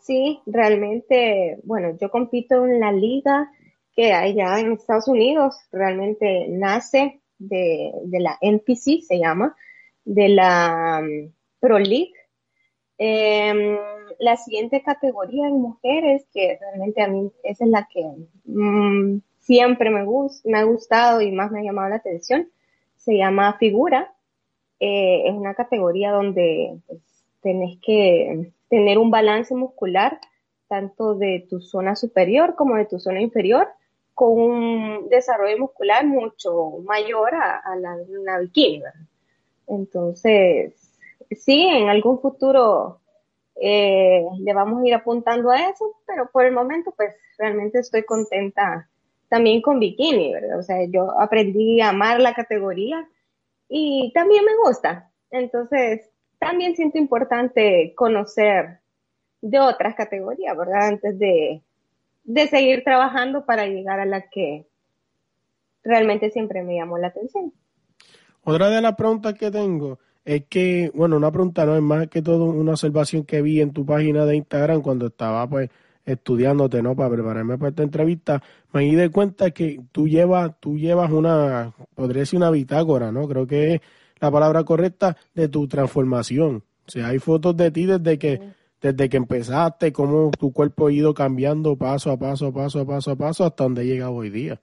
Sí, 0.00 0.40
realmente, 0.46 1.58
bueno, 1.64 1.96
yo 2.00 2.10
compito 2.10 2.66
en 2.66 2.80
la 2.80 2.92
liga 2.92 3.50
que 3.94 4.12
hay 4.12 4.34
ya 4.34 4.58
en 4.58 4.72
Estados 4.72 5.06
Unidos, 5.06 5.56
realmente 5.70 6.46
nace 6.48 7.20
de, 7.38 7.92
la 8.10 8.38
NPC, 8.40 9.02
se 9.02 9.18
llama, 9.18 9.54
de 10.04 10.28
la 10.28 11.00
um, 11.02 11.30
Pro 11.60 11.78
League. 11.78 12.14
Em, 12.98 13.76
la 14.18 14.36
siguiente 14.36 14.82
categoría 14.82 15.48
en 15.48 15.60
mujeres, 15.60 16.24
que 16.32 16.58
realmente 16.60 17.02
a 17.02 17.08
mí 17.08 17.30
esa 17.42 17.64
es 17.64 17.70
la 17.70 17.88
que 17.92 18.04
mm, 18.44 19.20
siempre 19.38 19.90
me, 19.90 20.04
me 20.44 20.58
ha 20.58 20.64
gustado 20.64 21.20
y 21.20 21.32
más 21.32 21.50
me 21.50 21.60
ha 21.60 21.64
llamado 21.64 21.88
la 21.88 21.96
atención, 21.96 22.48
se 22.96 23.16
llama 23.16 23.56
figura. 23.58 24.12
Eh, 24.84 25.28
es 25.28 25.34
una 25.34 25.54
categoría 25.54 26.10
donde 26.10 26.76
pues, 26.88 27.00
tenés 27.40 27.78
que 27.80 28.50
tener 28.68 28.98
un 28.98 29.12
balance 29.12 29.54
muscular 29.54 30.18
tanto 30.66 31.14
de 31.14 31.46
tu 31.48 31.60
zona 31.60 31.94
superior 31.94 32.56
como 32.56 32.74
de 32.74 32.86
tu 32.86 32.98
zona 32.98 33.20
inferior 33.20 33.68
con 34.12 34.32
un 34.32 35.08
desarrollo 35.08 35.56
muscular 35.56 36.04
mucho 36.04 36.78
mayor 36.84 37.32
a, 37.32 37.76
la 37.76 37.96
de 37.96 38.18
una 38.18 38.40
bikini. 38.40 38.82
Entonces, 39.68 40.74
sí, 41.30 41.62
en 41.62 41.88
algún 41.88 42.20
futuro 42.20 42.98
eh, 43.60 44.26
le 44.40 44.52
vamos 44.52 44.82
a 44.82 44.86
ir 44.88 44.94
apuntando 44.94 45.52
a 45.52 45.68
eso, 45.68 45.94
pero 46.08 46.28
por 46.32 46.44
el 46.44 46.52
momento, 46.52 46.92
pues 46.96 47.14
realmente 47.38 47.78
estoy 47.78 48.02
contenta 48.02 48.88
también 49.28 49.62
con 49.62 49.78
bikini, 49.78 50.32
¿verdad? 50.32 50.58
O 50.58 50.62
sea, 50.64 50.84
yo 50.86 51.20
aprendí 51.20 51.80
a 51.80 51.90
amar 51.90 52.18
la 52.18 52.34
categoría 52.34 53.08
y 53.74 54.12
también 54.12 54.44
me 54.44 54.54
gusta. 54.68 55.10
Entonces, 55.30 56.10
también 56.38 56.76
siento 56.76 56.98
importante 56.98 57.94
conocer 57.96 58.80
de 59.40 59.60
otras 59.60 59.94
categorías, 59.94 60.54
¿verdad? 60.56 60.88
Antes 60.88 61.18
de, 61.18 61.62
seguir 62.50 62.84
trabajando 62.84 63.46
para 63.46 63.66
llegar 63.66 63.98
a 63.98 64.04
la 64.04 64.28
que 64.28 64.66
realmente 65.82 66.30
siempre 66.30 66.62
me 66.62 66.76
llamó 66.76 66.98
la 66.98 67.08
atención. 67.08 67.52
Otra 68.44 68.68
de 68.68 68.82
las 68.82 68.94
preguntas 68.94 69.34
que 69.34 69.50
tengo 69.50 69.98
es 70.24 70.44
que, 70.50 70.90
bueno, 70.94 71.16
una 71.16 71.32
pregunta 71.32 71.64
no 71.64 71.74
es 71.74 71.82
más 71.82 72.08
que 72.08 72.20
todo 72.20 72.44
una 72.44 72.72
observación 72.72 73.24
que 73.24 73.40
vi 73.40 73.62
en 73.62 73.72
tu 73.72 73.86
página 73.86 74.26
de 74.26 74.36
Instagram 74.36 74.82
cuando 74.82 75.06
estaba 75.06 75.48
pues 75.48 75.70
estudiándote, 76.04 76.82
¿no? 76.82 76.96
Para 76.96 77.10
prepararme 77.10 77.58
para 77.58 77.70
esta 77.70 77.82
entrevista, 77.82 78.42
me 78.72 78.82
di 78.82 78.94
de 78.94 79.10
cuenta 79.10 79.50
que 79.50 79.80
tú 79.92 80.08
llevas, 80.08 80.52
tú 80.60 80.76
llevas 80.76 81.10
una, 81.10 81.72
podría 81.94 82.20
decir 82.20 82.38
una 82.38 82.50
bitácora, 82.50 83.12
¿no? 83.12 83.28
Creo 83.28 83.46
que 83.46 83.74
es 83.74 83.80
la 84.20 84.30
palabra 84.30 84.64
correcta 84.64 85.16
de 85.34 85.48
tu 85.48 85.66
transformación. 85.68 86.64
O 86.86 86.90
sea, 86.90 87.08
hay 87.08 87.18
fotos 87.18 87.56
de 87.56 87.70
ti 87.70 87.86
desde 87.86 88.18
que, 88.18 88.40
desde 88.80 89.08
que 89.08 89.16
empezaste, 89.16 89.92
cómo 89.92 90.30
tu 90.38 90.52
cuerpo 90.52 90.88
ha 90.88 90.92
ido 90.92 91.14
cambiando 91.14 91.76
paso 91.76 92.10
a 92.10 92.16
paso, 92.16 92.52
paso 92.52 92.80
a 92.80 92.86
paso 92.86 93.10
a 93.12 93.16
paso, 93.16 93.44
hasta 93.44 93.64
donde 93.64 93.86
llega 93.86 94.10
hoy 94.10 94.30
día. 94.30 94.60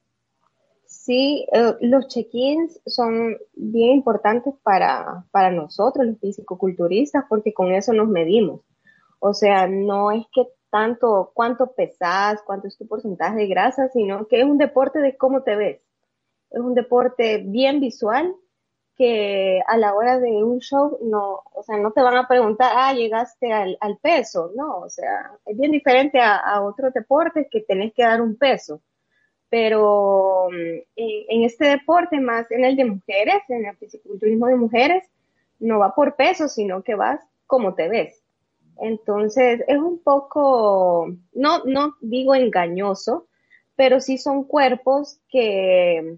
Sí, 0.85 1.45
eh, 1.53 1.75
los 1.81 2.07
check-ins 2.07 2.81
son 2.85 3.37
bien 3.55 3.91
importantes 3.91 4.53
para, 4.63 5.25
nosotros, 5.51 6.05
los 6.05 6.19
fisicoculturistas, 6.19 7.25
porque 7.29 7.53
con 7.53 7.71
eso 7.71 7.93
nos 7.93 8.07
medimos. 8.07 8.61
O 9.19 9.33
sea, 9.33 9.67
no 9.67 10.11
es 10.11 10.25
que 10.33 10.47
tanto 10.69 11.31
cuánto 11.33 11.73
pesas, 11.73 12.41
cuánto 12.43 12.67
es 12.67 12.77
tu 12.77 12.87
porcentaje 12.87 13.37
de 13.37 13.47
grasa, 13.47 13.89
sino 13.89 14.27
que 14.27 14.39
es 14.39 14.45
un 14.45 14.57
deporte 14.57 14.99
de 14.99 15.17
cómo 15.17 15.43
te 15.43 15.55
ves. 15.55 15.81
Es 16.51 16.59
un 16.59 16.73
deporte 16.73 17.43
bien 17.45 17.79
visual 17.79 18.35
que 18.99 19.61
a 19.65 19.77
la 19.77 19.95
hora 19.95 20.19
de 20.19 20.43
un 20.43 20.59
show 20.59 20.97
no, 21.01 21.41
o 21.53 21.63
sea, 21.63 21.77
no 21.77 21.91
te 21.91 22.01
van 22.01 22.17
a 22.17 22.27
preguntar, 22.27 22.73
ah, 22.75 22.93
llegaste 22.93 23.53
al, 23.53 23.77
peso, 24.01 24.51
no, 24.55 24.79
o 24.79 24.89
sea, 24.89 25.31
es 25.45 25.57
bien 25.57 25.71
diferente 25.71 26.19
a, 26.19 26.61
otros 26.61 26.93
deportes 26.93 27.47
que 27.49 27.61
tenés 27.61 27.93
que 27.93 28.03
dar 28.03 28.21
un 28.21 28.35
peso. 28.35 28.81
Pero 29.49 30.49
mm, 30.51 30.79
en, 30.97 31.43
este 31.43 31.69
deporte, 31.69 32.19
más 32.19 32.51
en 32.51 32.65
el 32.65 32.75
de 32.75 32.85
mujeres, 32.85 33.41
en 33.47 33.67
el 33.67 33.77
fisiculturismo 33.77 34.47
de 34.47 34.55
mujeres, 34.55 35.09
no 35.59 35.79
va 35.79 35.95
por 35.95 36.17
peso, 36.17 36.49
sino 36.49 36.83
que 36.83 36.95
vas 36.95 37.21
como 37.47 37.75
te 37.75 37.87
ves. 37.87 38.18
Entonces, 38.77 39.61
es 39.67 39.77
un 39.77 40.01
poco, 40.01 41.13
no, 41.33 41.63
no 41.65 41.95
digo 42.01 42.35
engañoso, 42.35 43.27
pero 43.75 43.99
sí 43.99 44.17
son 44.17 44.43
cuerpos 44.43 45.19
que, 45.29 46.17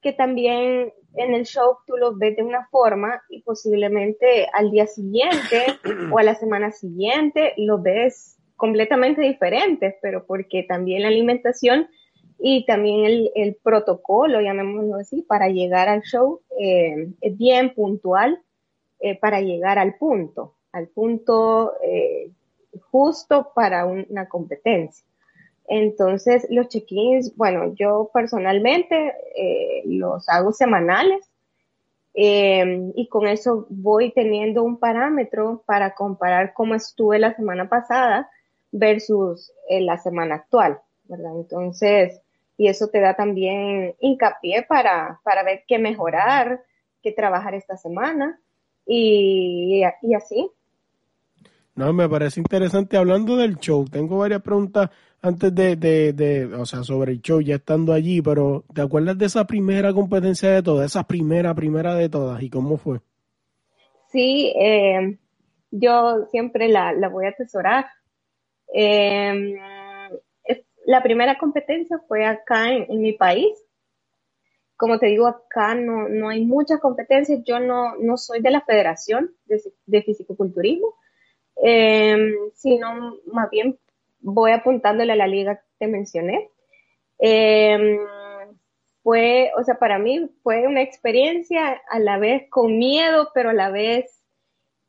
que 0.00 0.12
también 0.12 0.92
en 1.14 1.34
el 1.34 1.44
show 1.44 1.78
tú 1.86 1.96
los 1.96 2.18
ves 2.18 2.36
de 2.36 2.42
una 2.42 2.68
forma 2.68 3.22
y 3.28 3.42
posiblemente 3.42 4.46
al 4.52 4.70
día 4.70 4.86
siguiente 4.86 5.66
o 6.12 6.18
a 6.18 6.22
la 6.22 6.34
semana 6.34 6.70
siguiente 6.70 7.54
los 7.56 7.82
ves 7.82 8.38
completamente 8.56 9.22
diferentes, 9.22 9.94
pero 10.02 10.26
porque 10.26 10.62
también 10.62 11.02
la 11.02 11.08
alimentación 11.08 11.88
y 12.38 12.64
también 12.64 13.28
el, 13.34 13.56
protocolo, 13.62 14.40
llamémoslo 14.40 14.96
así, 14.96 15.22
para 15.22 15.48
llegar 15.48 15.88
al 15.88 16.02
show 16.02 16.40
eh, 16.58 17.08
es 17.20 17.36
bien 17.36 17.74
puntual 17.74 18.40
eh, 18.98 19.18
para 19.18 19.40
llegar 19.40 19.78
al 19.78 19.96
punto, 19.96 20.56
al 20.72 20.88
punto 20.88 21.74
eh, 21.82 22.30
justo 22.90 23.52
para 23.54 23.86
una 23.86 24.28
competencia. 24.28 25.04
Entonces, 25.68 26.46
los 26.50 26.68
check-ins, 26.68 27.36
bueno, 27.36 27.74
yo 27.74 28.10
personalmente 28.12 29.14
eh, 29.36 29.82
los 29.84 30.28
hago 30.28 30.52
semanales 30.52 31.30
eh, 32.14 32.90
y 32.96 33.08
con 33.08 33.28
eso 33.28 33.66
voy 33.68 34.10
teniendo 34.10 34.64
un 34.64 34.78
parámetro 34.78 35.62
para 35.66 35.94
comparar 35.94 36.54
cómo 36.54 36.74
estuve 36.74 37.20
la 37.20 37.34
semana 37.34 37.68
pasada 37.68 38.28
versus 38.72 39.52
la 39.68 39.96
semana 39.98 40.36
actual, 40.36 40.80
¿verdad? 41.04 41.32
Entonces, 41.36 42.20
y 42.56 42.68
eso 42.68 42.88
te 42.88 43.00
da 43.00 43.14
también 43.14 43.94
hincapié 44.00 44.62
para, 44.62 45.20
para 45.24 45.42
ver 45.44 45.64
qué 45.66 45.78
mejorar, 45.78 46.62
qué 47.02 47.10
trabajar 47.12 47.54
esta 47.54 47.76
semana 47.76 48.40
y, 48.86 49.82
y 50.02 50.14
así. 50.14 50.50
No, 51.80 51.94
me 51.94 52.06
parece 52.10 52.40
interesante. 52.40 52.98
Hablando 52.98 53.38
del 53.38 53.56
show, 53.56 53.86
tengo 53.88 54.18
varias 54.18 54.42
preguntas 54.42 54.90
antes 55.22 55.54
de, 55.54 55.76
de, 55.76 56.12
de, 56.12 56.44
o 56.54 56.66
sea, 56.66 56.82
sobre 56.82 57.12
el 57.12 57.22
show, 57.22 57.40
ya 57.40 57.54
estando 57.54 57.94
allí, 57.94 58.20
pero 58.20 58.64
¿te 58.74 58.82
acuerdas 58.82 59.16
de 59.16 59.24
esa 59.24 59.46
primera 59.46 59.90
competencia 59.94 60.50
de 60.50 60.62
todas? 60.62 60.90
Esa 60.90 61.04
primera, 61.04 61.54
primera 61.54 61.94
de 61.94 62.10
todas, 62.10 62.42
¿y 62.42 62.50
cómo 62.50 62.76
fue? 62.76 63.00
Sí, 64.12 64.52
eh, 64.60 65.16
yo 65.70 66.26
siempre 66.30 66.68
la, 66.68 66.92
la, 66.92 67.08
voy 67.08 67.24
a 67.24 67.30
atesorar. 67.30 67.86
Eh, 68.74 69.58
la 70.84 71.02
primera 71.02 71.38
competencia 71.38 71.98
fue 72.06 72.26
acá 72.26 72.74
en, 72.74 73.00
mi 73.00 73.14
país. 73.14 73.56
Como 74.76 74.98
te 74.98 75.06
digo, 75.06 75.26
acá 75.26 75.74
no, 75.74 76.10
no 76.10 76.28
hay 76.28 76.44
muchas 76.44 76.78
competencias. 76.78 77.40
Yo 77.46 77.58
no, 77.58 77.96
no 77.96 78.18
soy 78.18 78.42
de 78.42 78.50
la 78.50 78.60
Federación 78.60 79.30
de, 79.46 79.62
de 79.86 80.02
Fisicoculturismo, 80.02 80.94
eh, 81.62 82.34
sino 82.54 83.16
más 83.32 83.50
bien 83.50 83.78
voy 84.20 84.52
apuntándole 84.52 85.12
a 85.12 85.16
la 85.16 85.26
liga 85.26 85.56
que 85.56 85.66
te 85.78 85.86
mencioné. 85.86 86.50
Em, 87.18 87.98
fue, 89.02 89.50
o 89.56 89.64
sea, 89.64 89.78
para 89.78 89.98
mí 89.98 90.30
fue 90.42 90.66
una 90.66 90.82
experiencia 90.82 91.80
a 91.90 91.98
la 91.98 92.18
vez 92.18 92.48
con 92.50 92.78
miedo, 92.78 93.30
pero 93.34 93.50
a 93.50 93.54
la 93.54 93.70
vez 93.70 94.22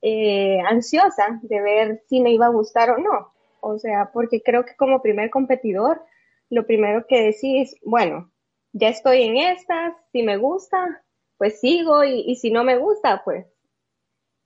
eh, 0.01 0.59
ansiosa 0.67 1.39
de 1.43 1.61
ver 1.61 2.03
si 2.07 2.21
me 2.21 2.31
iba 2.31 2.47
a 2.47 2.49
gustar 2.49 2.89
o 2.91 2.97
no. 2.97 3.33
O 3.61 3.77
sea, 3.79 4.11
porque 4.13 4.41
creo 4.41 4.65
que 4.65 4.75
como 4.75 5.01
primer 5.01 5.29
competidor, 5.29 6.03
lo 6.49 6.65
primero 6.65 7.05
que 7.07 7.21
decís, 7.21 7.75
bueno, 7.83 8.31
ya 8.73 8.89
estoy 8.89 9.23
en 9.23 9.37
estas, 9.37 9.93
si 10.11 10.23
me 10.23 10.37
gusta, 10.37 11.03
pues 11.37 11.59
sigo 11.59 12.03
y, 12.03 12.35
si 12.35 12.51
no 12.51 12.63
me 12.63 12.77
gusta, 12.77 13.21
pues 13.23 13.45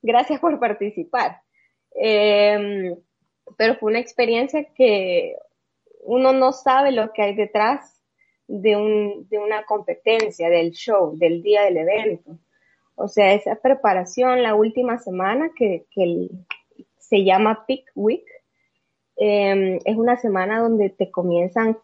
gracias 0.02 0.40
por 0.40 0.58
participar. 0.60 1.42
Eh, 2.00 2.96
pero 3.56 3.76
fue 3.76 3.90
una 3.90 4.00
experiencia 4.00 4.64
que 4.74 5.36
uno 6.02 6.32
no 6.32 6.52
sabe 6.52 6.92
lo 6.92 7.12
que 7.12 7.22
hay 7.22 7.34
detrás 7.34 8.00
de, 8.48 8.76
un, 8.76 9.28
de 9.28 9.38
una 9.38 9.64
competencia, 9.64 10.48
del 10.48 10.72
show, 10.72 11.16
del 11.16 11.42
día 11.42 11.64
del 11.64 11.78
evento. 11.78 12.38
O 12.94 13.08
sea, 13.08 13.34
esa 13.34 13.56
preparación 13.56 14.42
la 14.42 14.54
última 14.54 14.98
semana 14.98 15.50
que, 15.56 15.86
que 15.90 16.28
se 16.98 17.24
llama 17.24 17.64
Peak 17.66 17.90
Week, 17.94 18.24
em, 19.16 19.78
es 19.84 19.96
una 19.96 20.16
semana 20.16 20.60
donde 20.60 20.90
te 20.90 21.10
comienzan, 21.10 21.78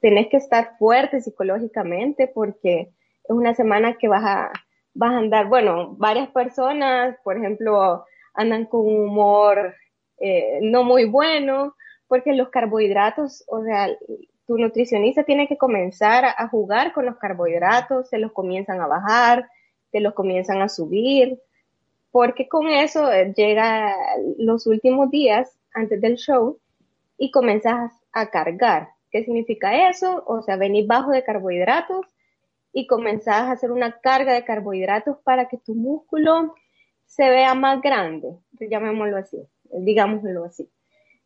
tenés 0.00 0.28
que 0.28 0.36
estar 0.36 0.76
fuerte 0.78 1.20
psicológicamente 1.20 2.28
porque 2.28 2.90
es 3.24 3.30
una 3.30 3.54
semana 3.54 3.98
que 3.98 4.08
vas 4.08 4.24
a, 4.24 4.52
vas 4.94 5.12
a 5.12 5.18
andar, 5.18 5.46
bueno, 5.46 5.94
varias 5.96 6.28
personas, 6.30 7.16
por 7.22 7.36
ejemplo, 7.36 8.04
andan 8.38 8.66
con 8.66 8.86
humor 8.86 9.74
eh, 10.20 10.58
no 10.62 10.84
muy 10.84 11.04
bueno, 11.04 11.74
porque 12.06 12.32
los 12.32 12.48
carbohidratos, 12.48 13.44
o 13.46 13.62
sea, 13.62 13.88
tu 14.46 14.58
nutricionista 14.58 15.24
tiene 15.24 15.46
que 15.46 15.56
comenzar 15.58 16.24
a, 16.24 16.48
jugar 16.48 16.92
con 16.92 17.06
los 17.06 17.16
carbohidratos, 17.18 18.08
se 18.08 18.18
los 18.18 18.32
comienzan 18.32 18.80
a 18.80 18.86
bajar, 18.86 19.48
se 19.92 20.00
los 20.00 20.14
comienzan 20.14 20.62
a 20.62 20.68
subir, 20.68 21.38
porque 22.10 22.48
con 22.48 22.68
eso 22.68 23.12
eh, 23.12 23.32
llega 23.36 23.94
los 24.38 24.66
últimos 24.66 25.10
días 25.10 25.58
antes 25.72 26.00
del 26.00 26.16
show 26.16 26.58
y 27.18 27.30
comenzas 27.30 27.92
a 28.12 28.30
cargar. 28.30 28.88
¿Qué 29.10 29.24
significa 29.24 29.88
eso? 29.90 30.24
O 30.26 30.42
sea, 30.42 30.56
venir 30.56 30.86
bajo 30.86 31.10
de 31.10 31.24
carbohidratos 31.24 32.06
y 32.72 32.86
comenzás 32.86 33.42
a 33.42 33.52
hacer 33.52 33.70
una 33.70 34.00
carga 34.00 34.32
de 34.32 34.44
carbohidratos 34.44 35.18
para 35.24 35.48
que 35.48 35.58
tu 35.58 35.74
músculo 35.74 36.54
se 37.08 37.28
vea 37.28 37.54
más 37.54 37.82
grande, 37.82 38.38
llamémoslo 38.60 39.16
así 39.16 39.38
digámoslo 39.72 40.44
así. 40.44 40.68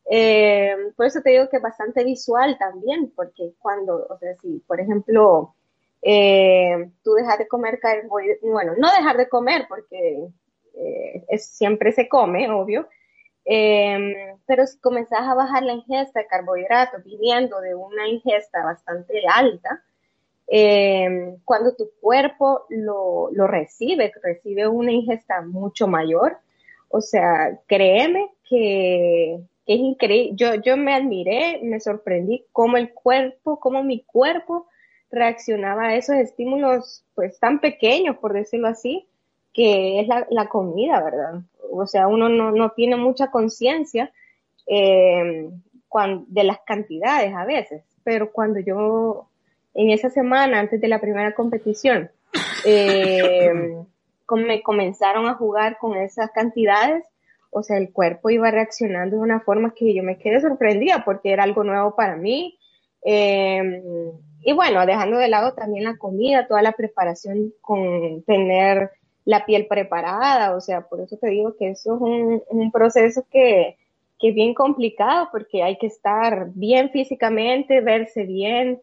Eh, 0.09 0.75
por 0.95 1.05
eso 1.05 1.21
te 1.21 1.31
digo 1.31 1.49
que 1.49 1.57
es 1.57 1.63
bastante 1.63 2.03
visual 2.03 2.57
también, 2.57 3.11
porque 3.15 3.53
cuando, 3.59 4.05
o 4.09 4.17
sea, 4.17 4.35
si 4.41 4.61
por 4.67 4.79
ejemplo 4.79 5.55
eh, 6.01 6.91
tú 7.03 7.13
dejas 7.13 7.37
de 7.37 7.47
comer 7.47 7.79
carbohidratos, 7.79 8.49
bueno, 8.49 8.73
no 8.77 8.91
dejar 8.91 9.17
de 9.17 9.29
comer 9.29 9.65
porque 9.69 10.27
eh, 10.75 11.37
siempre 11.37 11.91
se 11.93 12.09
come, 12.09 12.49
obvio, 12.51 12.87
pero 14.45 14.65
si 14.67 14.79
comenzás 14.79 15.21
a 15.21 15.35
bajar 15.35 15.63
la 15.63 15.73
ingesta 15.73 16.19
de 16.19 16.27
carbohidratos 16.27 17.03
viniendo 17.03 17.59
de 17.61 17.75
una 17.75 18.07
ingesta 18.07 18.63
bastante 18.63 19.21
alta, 19.27 19.83
cuando 20.45 21.75
tu 21.75 21.89
cuerpo 21.99 22.65
lo, 22.69 23.29
lo 23.31 23.47
recibe, 23.47 24.11
recibe 24.21 24.67
una 24.67 24.91
ingesta 24.91 25.41
mucho 25.41 25.87
mayor, 25.87 26.37
o 26.89 27.01
sea, 27.01 27.59
créeme 27.67 28.29
que, 28.47 29.39
es 29.65 29.79
increíble. 29.79 30.35
Yo, 30.35 30.55
yo 30.55 30.77
me 30.77 30.93
admiré, 30.93 31.59
me 31.63 31.79
sorprendí 31.79 32.45
cómo 32.51 32.77
el 32.77 32.93
cuerpo, 32.93 33.59
cómo 33.59 33.83
mi 33.83 34.03
cuerpo 34.03 34.67
reaccionaba 35.09 35.85
a 35.85 35.95
esos 35.95 36.15
estímulos 36.15 37.05
pues 37.15 37.39
tan 37.39 37.59
pequeños, 37.59 38.17
por 38.17 38.33
decirlo 38.33 38.67
así, 38.67 39.07
que 39.53 40.01
es 40.01 40.07
la, 40.07 40.49
comida, 40.49 41.01
¿verdad? 41.03 41.41
O 41.71 41.85
sea, 41.85 42.07
uno 42.07 42.29
no, 42.29 42.71
tiene 42.71 42.95
mucha 42.95 43.29
conciencia 43.29 44.11
eh, 44.67 45.49
de 46.27 46.43
las 46.43 46.59
cantidades 46.65 47.33
a 47.35 47.45
veces, 47.45 47.83
pero 48.03 48.31
cuando 48.31 48.59
yo 48.59 49.29
en 49.73 49.89
esa 49.89 50.09
semana 50.09 50.59
antes 50.59 50.79
de 50.79 50.87
la 50.87 50.99
primera 50.99 51.33
competición 51.33 52.11
eh, 52.65 53.51
me 54.35 54.61
comenzaron 54.63 55.27
a 55.27 55.35
jugar 55.35 55.77
con 55.77 55.95
esas 55.97 56.31
cantidades, 56.31 57.05
o 57.51 57.61
sea, 57.61 57.77
el 57.77 57.91
cuerpo 57.91 58.29
iba 58.29 58.49
reaccionando 58.49 59.17
de 59.17 59.21
una 59.21 59.39
forma 59.41 59.73
que 59.73 59.93
yo 59.93 60.03
me 60.03 60.17
quedé 60.17 60.41
sorprendida 60.41 61.03
porque 61.05 61.31
era 61.31 61.43
algo 61.43 61.63
nuevo 61.63 61.95
para 61.95 62.15
mí. 62.15 62.57
Em, 63.03 63.81
y 64.41 64.53
bueno, 64.53 64.85
dejando 64.85 65.17
de 65.17 65.27
lado 65.27 65.53
también 65.53 65.83
la 65.83 65.97
comida, 65.97 66.47
toda 66.47 66.61
la 66.61 66.71
preparación 66.71 67.53
con 67.61 68.23
tener 68.23 68.91
la 69.25 69.45
piel 69.45 69.67
preparada, 69.67 70.55
o 70.55 70.61
sea, 70.61 70.81
por 70.81 70.99
eso 70.99 71.17
te 71.17 71.29
digo 71.29 71.55
que 71.57 71.69
eso 71.69 71.95
es 71.95 72.41
un, 72.49 72.71
proceso 72.71 73.25
que, 73.31 73.77
que, 74.19 74.29
es 74.29 74.35
bien 74.35 74.53
complicado 74.53 75.29
porque 75.31 75.63
hay 75.63 75.77
que 75.77 75.87
estar 75.87 76.47
bien 76.55 76.89
físicamente, 76.89 77.79
verse 77.81 78.23
bien, 78.25 78.81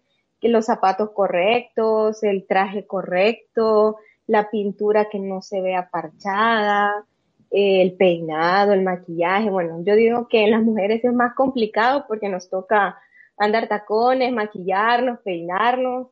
los 0.48 0.66
zapatos 0.66 1.10
correctos, 1.10 2.22
el 2.22 2.46
traje 2.46 2.86
correcto, 2.86 3.96
la 4.26 4.50
pintura 4.50 5.08
que 5.10 5.18
no 5.18 5.42
se 5.42 5.60
vea 5.60 5.90
parchada, 5.90 7.04
el 7.50 7.92
peinado, 7.94 8.72
el 8.72 8.82
maquillaje. 8.82 9.50
Bueno, 9.50 9.82
yo 9.84 9.94
digo 9.96 10.28
que 10.28 10.44
en 10.44 10.52
las 10.52 10.62
mujeres 10.62 11.04
es 11.04 11.12
más 11.12 11.34
complicado 11.34 12.04
porque 12.06 12.28
nos 12.28 12.48
toca 12.48 12.98
andar 13.36 13.68
tacones, 13.68 14.32
maquillarnos, 14.32 15.18
peinarnos. 15.20 16.08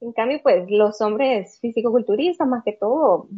En 0.00 0.12
cambio, 0.12 0.40
pues 0.42 0.68
los 0.70 1.00
hombres 1.00 1.58
físico-culturistas, 1.60 2.48
más 2.48 2.64
que 2.64 2.72
todo, 2.72 3.28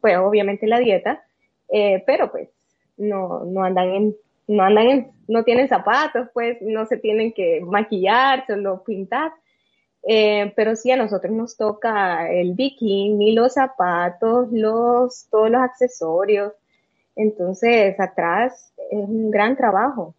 pues 0.00 0.16
obviamente 0.16 0.66
la 0.66 0.78
dieta, 0.78 1.22
eh, 1.68 2.02
pero 2.06 2.30
pues 2.30 2.48
no, 2.96 3.44
no 3.44 3.64
andan 3.64 3.88
en, 3.90 4.16
no 4.46 4.62
andan 4.62 4.86
en, 4.86 5.10
no 5.28 5.44
tienen 5.44 5.68
zapatos, 5.68 6.28
pues 6.32 6.58
no 6.62 6.86
se 6.86 6.96
tienen 6.96 7.32
que 7.32 7.60
maquillar, 7.60 8.46
solo 8.46 8.82
pintar. 8.84 9.32
Eh, 10.04 10.52
pero 10.56 10.74
sí 10.74 10.90
a 10.90 10.96
nosotros 10.96 11.32
nos 11.32 11.56
toca 11.56 12.30
el 12.32 12.54
bikini, 12.54 13.34
los 13.34 13.54
zapatos, 13.54 14.48
los, 14.50 15.26
todos 15.30 15.50
los 15.50 15.62
accesorios. 15.62 16.52
Entonces, 17.14 17.98
atrás 18.00 18.72
es 18.90 18.98
un 18.98 19.30
gran 19.30 19.56
trabajo. 19.56 20.14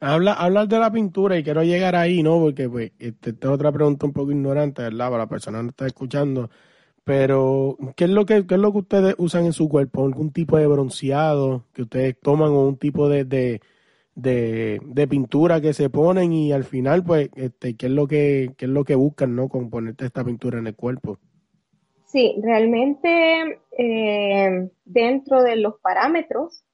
Habla, 0.00 0.32
hablar 0.34 0.68
de 0.68 0.78
la 0.78 0.92
pintura 0.92 1.36
y 1.36 1.42
quiero 1.42 1.62
llegar 1.64 1.96
ahí, 1.96 2.22
¿no? 2.22 2.38
Porque 2.38 2.68
pues, 2.68 2.92
este, 2.98 3.30
esta 3.30 3.48
es 3.48 3.52
otra 3.52 3.72
pregunta 3.72 4.06
un 4.06 4.12
poco 4.12 4.30
ignorante, 4.30 4.82
¿verdad? 4.82 5.10
Para 5.10 5.24
la 5.24 5.28
persona 5.28 5.58
que 5.58 5.64
no 5.64 5.70
está 5.70 5.86
escuchando. 5.86 6.50
Pero, 7.02 7.76
¿qué 7.96 8.04
es 8.04 8.10
lo 8.10 8.24
que, 8.24 8.46
qué 8.46 8.54
es 8.54 8.60
lo 8.60 8.70
que 8.70 8.78
ustedes 8.78 9.14
usan 9.18 9.46
en 9.46 9.52
su 9.52 9.68
cuerpo? 9.68 10.04
¿Algún 10.04 10.30
tipo 10.30 10.56
de 10.56 10.66
bronceado 10.66 11.64
que 11.72 11.82
ustedes 11.82 12.20
toman 12.20 12.50
o 12.50 12.68
un 12.68 12.76
tipo 12.76 13.08
de, 13.08 13.24
de, 13.24 13.60
de, 14.18 15.06
pintura 15.08 15.60
que 15.60 15.72
se 15.72 15.90
ponen 15.90 16.32
y 16.32 16.52
al 16.52 16.64
final, 16.64 17.04
pues, 17.04 17.30
este, 17.36 17.76
¿qué 17.76 17.86
es 17.86 17.92
lo 17.92 18.06
que, 18.06 18.52
qué 18.56 18.64
es 18.64 18.70
lo 18.70 18.84
que 18.84 18.96
buscan, 18.96 19.36
¿no? 19.36 19.48
Con 19.48 19.70
ponerte 19.70 20.06
esta 20.06 20.24
pintura 20.24 20.58
en 20.58 20.66
el 20.66 20.74
cuerpo. 20.74 21.18
Sí, 22.06 22.36
realmente 22.42 23.60
eh, 23.76 24.70
dentro 24.84 25.42
de 25.42 25.56
los 25.56 25.78
parámetros 25.80 26.64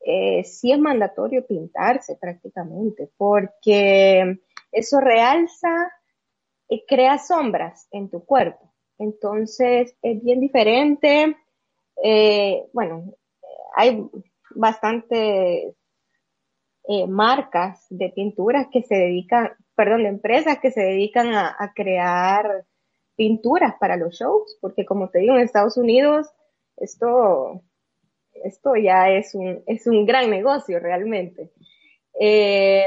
eh, 0.00 0.44
sí 0.44 0.70
es 0.70 0.78
mandatorio 0.78 1.44
pintarse 1.44 2.16
prácticamente, 2.20 3.10
porque 3.16 4.38
eso 4.70 5.00
realza 5.00 5.90
y 6.68 6.84
crea 6.86 7.18
sombras 7.18 7.88
en 7.90 8.10
tu 8.10 8.24
cuerpo. 8.24 8.72
Entonces 8.98 9.96
es 10.02 10.22
bien 10.22 10.40
diferente. 10.40 11.36
Eh, 12.02 12.64
bueno, 12.72 13.14
hay 13.74 14.08
bastantes 14.54 15.74
eh, 16.88 17.06
marcas 17.06 17.86
de 17.90 18.10
pinturas 18.10 18.68
que 18.72 18.82
se 18.82 18.94
dedican, 18.94 19.50
perdón, 19.74 20.06
empresas 20.06 20.58
que 20.60 20.70
se 20.70 20.80
dedican 20.80 21.34
a, 21.34 21.56
a 21.58 21.72
crear 21.74 22.64
pinturas 23.16 23.74
para 23.80 23.96
los 23.96 24.14
shows, 24.14 24.58
porque 24.60 24.84
como 24.84 25.08
te 25.08 25.20
digo, 25.20 25.34
en 25.34 25.40
Estados 25.40 25.76
Unidos 25.76 26.28
esto 26.76 27.62
esto 28.44 28.76
ya 28.76 29.10
es 29.10 29.34
un, 29.34 29.62
es 29.66 29.86
un 29.86 30.06
gran 30.06 30.30
negocio 30.30 30.78
realmente. 30.78 31.50
Eh, 32.18 32.84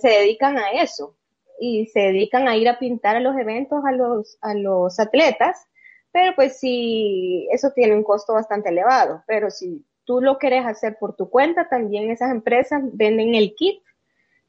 se 0.00 0.08
dedican 0.08 0.58
a 0.58 0.70
eso 0.70 1.16
y 1.60 1.86
se 1.86 2.00
dedican 2.00 2.48
a 2.48 2.56
ir 2.56 2.68
a 2.68 2.78
pintar 2.78 3.16
a 3.16 3.20
los 3.20 3.36
eventos 3.36 3.84
a 3.84 3.92
los, 3.92 4.38
a 4.40 4.54
los 4.54 4.98
atletas, 4.98 5.66
pero 6.10 6.34
pues 6.34 6.58
sí, 6.58 7.48
eso 7.52 7.70
tiene 7.74 7.94
un 7.94 8.04
costo 8.04 8.34
bastante 8.34 8.70
elevado, 8.70 9.22
pero 9.26 9.50
si 9.50 9.84
tú 10.12 10.20
lo 10.20 10.36
quieres 10.36 10.66
hacer 10.66 10.98
por 11.00 11.16
tu 11.16 11.30
cuenta, 11.30 11.70
también 11.70 12.10
esas 12.10 12.32
empresas 12.32 12.82
venden 12.92 13.34
el 13.34 13.54
kit 13.54 13.82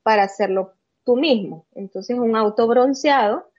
para 0.04 0.24
hacerlo 0.24 0.74
tú 1.06 1.16
mismo. 1.16 1.66
Entonces 1.74 2.20
un 2.20 2.36
auto 2.36 2.68
bronceado 2.68 3.50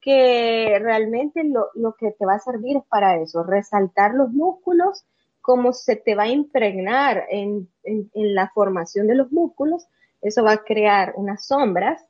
que 0.00 0.78
realmente 0.80 1.42
lo, 1.42 1.96
que 1.98 2.12
te 2.12 2.24
va 2.24 2.34
a 2.34 2.38
servir 2.38 2.76
es 2.76 2.84
para 2.84 3.20
eso, 3.20 3.42
resaltar 3.42 4.14
los 4.14 4.30
músculos 4.30 5.04
como 5.40 5.72
se 5.72 5.96
te 5.96 6.14
va 6.14 6.24
a 6.24 6.28
impregnar 6.28 7.24
en, 7.28 7.68
la 8.14 8.50
formación 8.50 9.08
de 9.08 9.16
los 9.16 9.32
músculos, 9.32 9.88
eso 10.22 10.44
va 10.44 10.52
a 10.52 10.64
crear 10.64 11.14
unas 11.16 11.44
sombras 11.44 12.06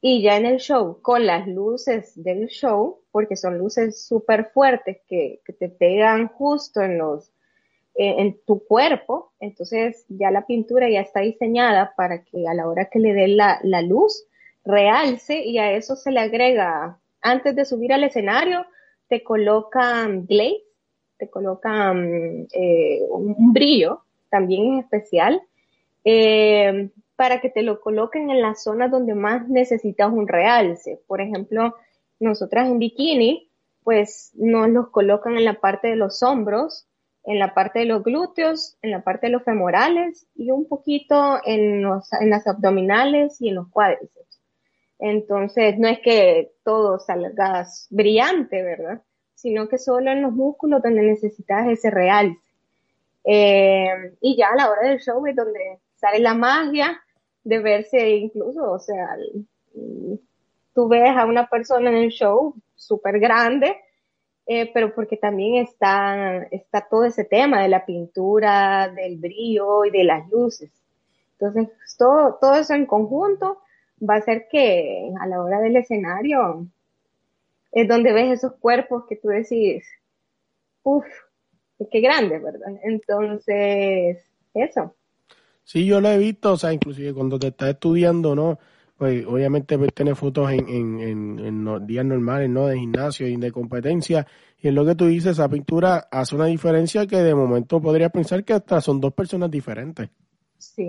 y 0.00 0.20
ya 0.20 0.36
en 0.36 0.46
el 0.46 0.58
show, 0.58 1.00
con 1.00 1.26
las 1.26 1.46
luces 1.46 2.20
del 2.20 2.48
show, 2.48 2.98
porque 3.12 3.36
son 3.36 3.56
luces 3.56 4.04
súper 4.04 4.50
fuertes 4.52 4.98
que, 5.06 5.42
te 5.60 5.68
pegan 5.68 6.26
justo 6.26 6.80
en 6.80 6.98
los, 6.98 7.30
en 7.94 8.40
tu 8.46 8.64
cuerpo, 8.64 9.32
entonces 9.40 10.06
ya 10.08 10.30
la 10.30 10.46
pintura 10.46 10.88
ya 10.88 11.00
está 11.00 11.20
diseñada 11.20 11.92
para 11.96 12.24
que 12.24 12.48
a 12.48 12.54
la 12.54 12.68
hora 12.68 12.88
que 12.90 12.98
le 12.98 13.12
dé 13.12 13.28
la, 13.28 13.58
la 13.62 13.82
luz, 13.82 14.26
realce 14.64 15.42
y 15.44 15.58
a 15.58 15.72
eso 15.72 15.96
se 15.96 16.10
le 16.10 16.20
agrega, 16.20 16.98
antes 17.22 17.54
de 17.54 17.64
subir 17.64 17.92
al 17.92 18.04
escenario, 18.04 18.64
te 19.08 19.22
colocan 19.22 20.26
glaze, 20.26 20.64
te 21.18 21.28
colocan 21.28 22.46
eh, 22.52 23.02
un, 23.10 23.52
brillo, 23.52 24.02
también 24.30 24.78
es 24.78 24.84
especial, 24.84 25.42
eh, 26.04 26.90
para 27.16 27.40
que 27.40 27.50
te 27.50 27.62
lo 27.62 27.80
coloquen 27.80 28.30
en 28.30 28.40
las 28.40 28.62
zonas 28.62 28.90
donde 28.90 29.14
más 29.14 29.46
necesitas 29.48 30.10
un 30.10 30.26
realce. 30.26 31.00
Por 31.06 31.20
ejemplo, 31.20 31.74
nosotras 32.18 32.68
en 32.68 32.78
bikini, 32.78 33.50
pues 33.82 34.32
nos 34.34 34.68
los 34.70 34.88
colocan 34.88 35.36
en 35.36 35.44
la 35.44 35.60
parte 35.60 35.88
de 35.88 35.96
los 35.96 36.22
hombros, 36.22 36.86
en 37.30 37.38
la 37.38 37.54
parte 37.54 37.80
de 37.80 37.84
los 37.84 38.02
glúteos, 38.02 38.76
en 38.82 38.90
la 38.90 39.02
parte 39.02 39.28
de 39.28 39.32
los 39.32 39.44
femorales 39.44 40.26
y 40.34 40.50
un 40.50 40.66
poquito 40.66 41.38
en, 41.44 41.82
las 41.82 42.46
abdominales 42.46 43.40
y 43.40 43.50
en 43.50 43.54
los 43.54 43.68
cuádriceps. 43.68 44.40
Entonces, 44.98 45.78
no 45.78 45.86
es 45.88 46.00
que 46.00 46.52
todo 46.64 46.98
salga 46.98 47.66
brillante, 47.90 48.62
¿verdad? 48.62 49.00
sino 49.40 49.68
que 49.68 49.78
solo 49.78 50.10
en 50.10 50.22
los 50.22 50.32
músculos 50.32 50.82
donde 50.82 51.02
necesitas 51.02 51.66
ese 51.68 51.90
realce. 51.90 52.38
Eh, 53.24 54.14
y 54.20 54.36
ya 54.36 54.48
a 54.48 54.56
la 54.56 54.70
hora 54.70 54.88
del 54.88 54.98
show 54.98 55.24
es 55.26 55.36
donde 55.36 55.78
sale 55.94 56.18
la 56.18 56.34
magia 56.34 57.00
de 57.44 57.58
verse 57.58 58.10
incluso, 58.16 58.70
o 58.70 58.78
sea, 58.78 59.16
tú 60.74 60.88
ves 60.88 61.16
a 61.16 61.24
una 61.26 61.48
persona 61.48 61.90
en 61.90 61.96
el 61.96 62.10
show 62.10 62.54
súper 62.74 63.18
grande, 63.18 63.76
eh, 64.52 64.68
pero 64.74 64.92
porque 64.92 65.16
también 65.16 65.64
está, 65.64 66.42
está 66.50 66.80
todo 66.80 67.04
ese 67.04 67.22
tema 67.24 67.62
de 67.62 67.68
la 67.68 67.86
pintura, 67.86 68.88
del 68.88 69.16
brillo 69.16 69.84
y 69.84 69.92
de 69.92 70.02
las 70.02 70.28
luces. 70.28 70.72
Entonces, 71.38 71.68
todo, 71.96 72.36
todo 72.40 72.56
eso 72.56 72.74
en 72.74 72.84
conjunto 72.84 73.58
va 74.02 74.14
a 74.14 74.18
hacer 74.18 74.48
que 74.50 75.08
a 75.20 75.28
la 75.28 75.40
hora 75.40 75.60
del 75.60 75.76
escenario 75.76 76.66
es 77.70 77.86
donde 77.86 78.12
ves 78.12 78.38
esos 78.38 78.54
cuerpos 78.54 79.04
que 79.08 79.14
tú 79.14 79.28
decís, 79.28 79.86
uff, 80.82 81.06
qué 81.88 82.00
grande, 82.00 82.40
¿verdad? 82.40 82.72
Entonces, 82.82 84.18
eso. 84.52 84.96
Sí, 85.62 85.86
yo 85.86 86.00
lo 86.00 86.08
he 86.08 86.18
visto, 86.18 86.54
o 86.54 86.56
sea, 86.56 86.72
inclusive 86.72 87.14
cuando 87.14 87.38
te 87.38 87.46
estás 87.46 87.68
estudiando, 87.68 88.34
¿no? 88.34 88.58
Pues 89.00 89.24
obviamente 89.24 89.78
tener 89.92 90.14
fotos 90.14 90.50
en, 90.50 90.68
en, 90.68 91.38
en, 91.38 91.86
días 91.86 92.04
normales, 92.04 92.50
¿no? 92.50 92.66
De 92.66 92.78
gimnasio 92.78 93.26
y 93.26 93.36
de 93.36 93.50
competencia. 93.50 94.26
Y 94.58 94.68
en 94.68 94.74
lo 94.74 94.84
que 94.84 94.94
tú 94.94 95.06
dices, 95.06 95.32
esa 95.32 95.48
pintura 95.48 96.06
hace 96.10 96.36
una 96.36 96.44
diferencia 96.44 97.06
que 97.06 97.16
de 97.16 97.34
momento 97.34 97.80
podría 97.80 98.10
pensar 98.10 98.44
que 98.44 98.52
hasta 98.52 98.78
son 98.82 99.00
dos 99.00 99.14
personas 99.14 99.50
diferentes. 99.50 100.10
Sí, 100.58 100.84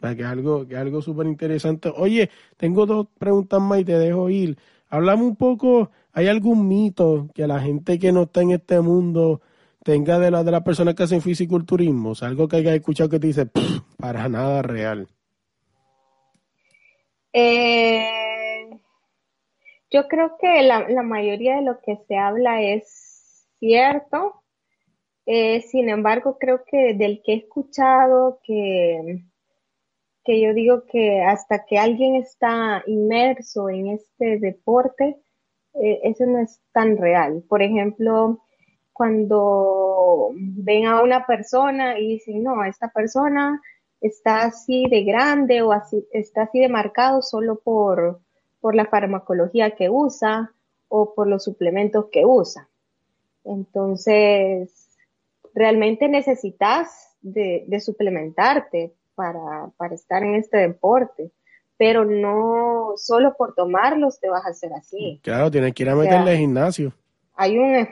que 0.00 0.22
es 0.22 0.28
algo, 0.28 0.68
que 0.68 0.74
es 0.74 0.80
algo 0.80 1.02
súper 1.02 1.26
interesante. 1.26 1.92
Oye, 1.96 2.30
tengo 2.56 2.86
dos 2.86 3.08
preguntas 3.18 3.60
más 3.60 3.80
y 3.80 3.84
te 3.84 3.98
dejo 3.98 4.30
ir. 4.30 4.56
Hablamos 4.88 5.26
un 5.26 5.36
poco, 5.36 5.90
¿hay 6.12 6.28
algún 6.28 6.68
mito 6.68 7.28
que 7.34 7.44
la 7.48 7.58
gente 7.58 7.98
que 7.98 8.12
no 8.12 8.22
está 8.22 8.42
en 8.42 8.52
este 8.52 8.80
mundo 8.80 9.40
tenga 9.82 10.20
de, 10.20 10.30
la, 10.30 10.44
de 10.44 10.52
las 10.52 10.62
personas 10.62 10.94
que 10.94 11.02
hacen 11.02 11.22
fisiculturismo? 11.22 12.10
O 12.10 12.14
sea, 12.14 12.28
algo 12.28 12.46
que 12.46 12.58
haya 12.58 12.72
escuchado 12.72 13.10
que 13.10 13.18
te 13.18 13.26
dice, 13.26 13.50
para 13.98 14.28
nada 14.28 14.62
real. 14.62 15.08
Eh, 17.32 18.70
yo 19.90 20.08
creo 20.08 20.36
que 20.38 20.62
la, 20.62 21.02
mayoría 21.02 21.56
de 21.56 21.62
lo 21.62 21.80
que 21.80 21.96
se 22.08 22.16
habla 22.16 22.62
es 22.62 23.46
cierto. 23.58 24.42
Eh, 25.26 25.62
sin 25.62 25.88
embargo, 25.88 26.38
creo 26.38 26.64
que 26.64 26.94
del 26.94 27.22
que 27.24 27.32
he 27.32 27.36
escuchado 27.36 28.40
que 28.42 29.22
que 30.24 30.40
yo 30.40 30.54
digo 30.54 30.84
que 30.86 31.20
hasta 31.20 31.64
que 31.64 31.78
alguien 31.78 32.16
está 32.16 32.82
inmerso 32.86 33.68
en 33.68 33.88
este 33.88 34.38
deporte, 34.38 35.16
eh, 35.74 36.00
eso 36.04 36.26
no 36.26 36.38
es 36.38 36.60
tan 36.72 36.96
real. 36.96 37.42
Por 37.48 37.62
ejemplo, 37.62 38.44
cuando 38.92 40.30
ven 40.34 40.86
a 40.86 41.02
una 41.02 41.26
persona 41.26 41.98
y 41.98 42.08
dicen, 42.08 42.42
no, 42.42 42.64
esta 42.64 42.88
persona 42.88 43.60
está 44.02 44.42
así 44.42 44.86
de 44.90 45.04
grande 45.04 45.62
o 45.62 45.72
así, 45.72 46.06
está 46.12 46.42
así 46.42 46.60
de 46.60 46.68
marcado 46.68 47.22
solo 47.22 47.60
por, 47.60 48.20
por 48.60 48.74
la 48.74 48.86
farmacología 48.86 49.70
que 49.70 49.88
usa 49.88 50.52
o 50.88 51.14
por 51.14 51.26
los 51.26 51.44
suplementos 51.44 52.06
que 52.12 52.26
usa. 52.26 52.68
Entonces, 53.44 54.98
realmente 55.54 56.08
necesitas 56.08 57.16
de, 57.22 57.64
de 57.66 57.80
suplementarte 57.80 58.92
para, 59.14 59.70
para 59.76 59.94
estar 59.94 60.22
en 60.22 60.34
este 60.34 60.58
deporte 60.58 61.32
pero 61.82 62.04
no 62.04 62.92
solo 62.94 63.34
por 63.36 63.56
tomarlos 63.56 64.20
te 64.20 64.28
vas 64.28 64.46
a 64.46 64.50
hacer 64.50 64.72
así. 64.72 65.18
Claro, 65.20 65.50
tienes 65.50 65.74
que 65.74 65.82
ir 65.82 65.88
a 65.88 65.96
meterle 65.96 66.30
al 66.30 66.36
gimnasio. 66.36 66.92
hay 67.34 67.58
un, 67.58 67.88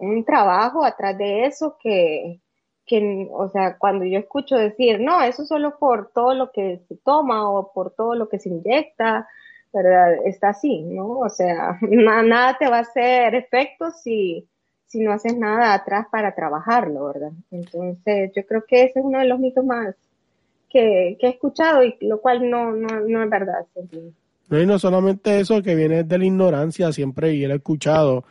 un, 0.00 0.24
trabajo 0.24 0.84
atrás 0.84 1.18
de 1.18 1.46
eso 1.46 1.76
que, 1.82 2.40
que, 2.86 3.28
o 3.32 3.48
sea, 3.48 3.76
cuando 3.78 4.04
yo 4.04 4.18
escucho 4.18 4.56
decir, 4.56 5.00
no, 5.00 5.22
eso 5.22 5.44
solo 5.44 5.78
por 5.78 6.10
todo 6.12 6.34
lo 6.34 6.50
que 6.52 6.80
se 6.88 6.96
toma 6.96 7.50
o 7.50 7.72
por 7.72 7.92
todo 7.94 8.14
lo 8.14 8.28
que 8.28 8.38
se 8.38 8.50
inyecta, 8.50 9.26
¿verdad? 9.72 10.14
Está 10.24 10.50
así, 10.50 10.82
¿no? 10.82 11.18
O 11.18 11.28
sea, 11.28 11.78
nada 11.82 12.56
te 12.58 12.68
va 12.68 12.78
a 12.78 12.82
hacer 12.82 13.34
efecto 13.34 13.90
si, 13.90 14.46
si 14.86 15.00
no 15.00 15.12
haces 15.12 15.36
nada 15.36 15.74
atrás 15.74 16.06
para 16.10 16.34
trabajarlo, 16.34 17.06
¿verdad? 17.06 17.32
Entonces, 17.50 18.32
yo 18.34 18.46
creo 18.46 18.64
que 18.66 18.84
ese 18.84 19.00
es 19.00 19.04
uno 19.04 19.18
de 19.18 19.26
los 19.26 19.38
mitos 19.38 19.64
más 19.64 19.94
que, 20.68 21.16
he 21.20 21.28
escuchado 21.28 21.82
y 21.84 21.96
lo 22.00 22.20
cual 22.20 22.50
no, 22.50 22.72
no, 22.72 23.00
no 23.00 23.22
es 23.22 23.30
verdad. 23.30 23.64
No, 24.50 24.60
y 24.60 24.66
no 24.66 24.78
solamente 24.78 25.40
eso, 25.40 25.62
que 25.62 25.74
viene 25.74 26.04
de 26.04 26.18
la 26.18 26.26
ignorancia 26.26 26.92
siempre, 26.92 27.32
y 27.32 27.44
ha 27.44 27.54
escuchado 27.54 28.24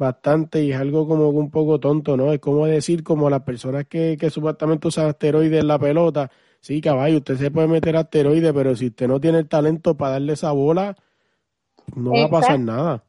bastante 0.00 0.64
y 0.64 0.72
es 0.72 0.80
algo 0.80 1.06
como 1.06 1.28
un 1.28 1.50
poco 1.50 1.78
tonto, 1.78 2.16
¿no? 2.16 2.32
Es 2.32 2.40
como 2.40 2.66
decir, 2.66 3.04
como 3.04 3.28
las 3.28 3.42
personas 3.42 3.84
que, 3.86 4.16
que 4.18 4.30
supuestamente 4.30 4.88
usan 4.88 5.06
asteroides 5.06 5.60
en 5.60 5.68
la 5.68 5.78
pelota, 5.78 6.30
sí, 6.58 6.80
caballo, 6.80 7.18
usted 7.18 7.36
se 7.36 7.50
puede 7.50 7.68
meter 7.68 7.96
asteroides, 7.96 8.52
pero 8.54 8.74
si 8.74 8.86
usted 8.86 9.06
no 9.06 9.20
tiene 9.20 9.38
el 9.38 9.48
talento 9.48 9.96
para 9.96 10.12
darle 10.12 10.32
esa 10.32 10.52
bola, 10.52 10.96
no 11.94 12.12
va 12.12 12.24
a 12.24 12.30
pasar 12.30 12.58
nada. 12.58 13.04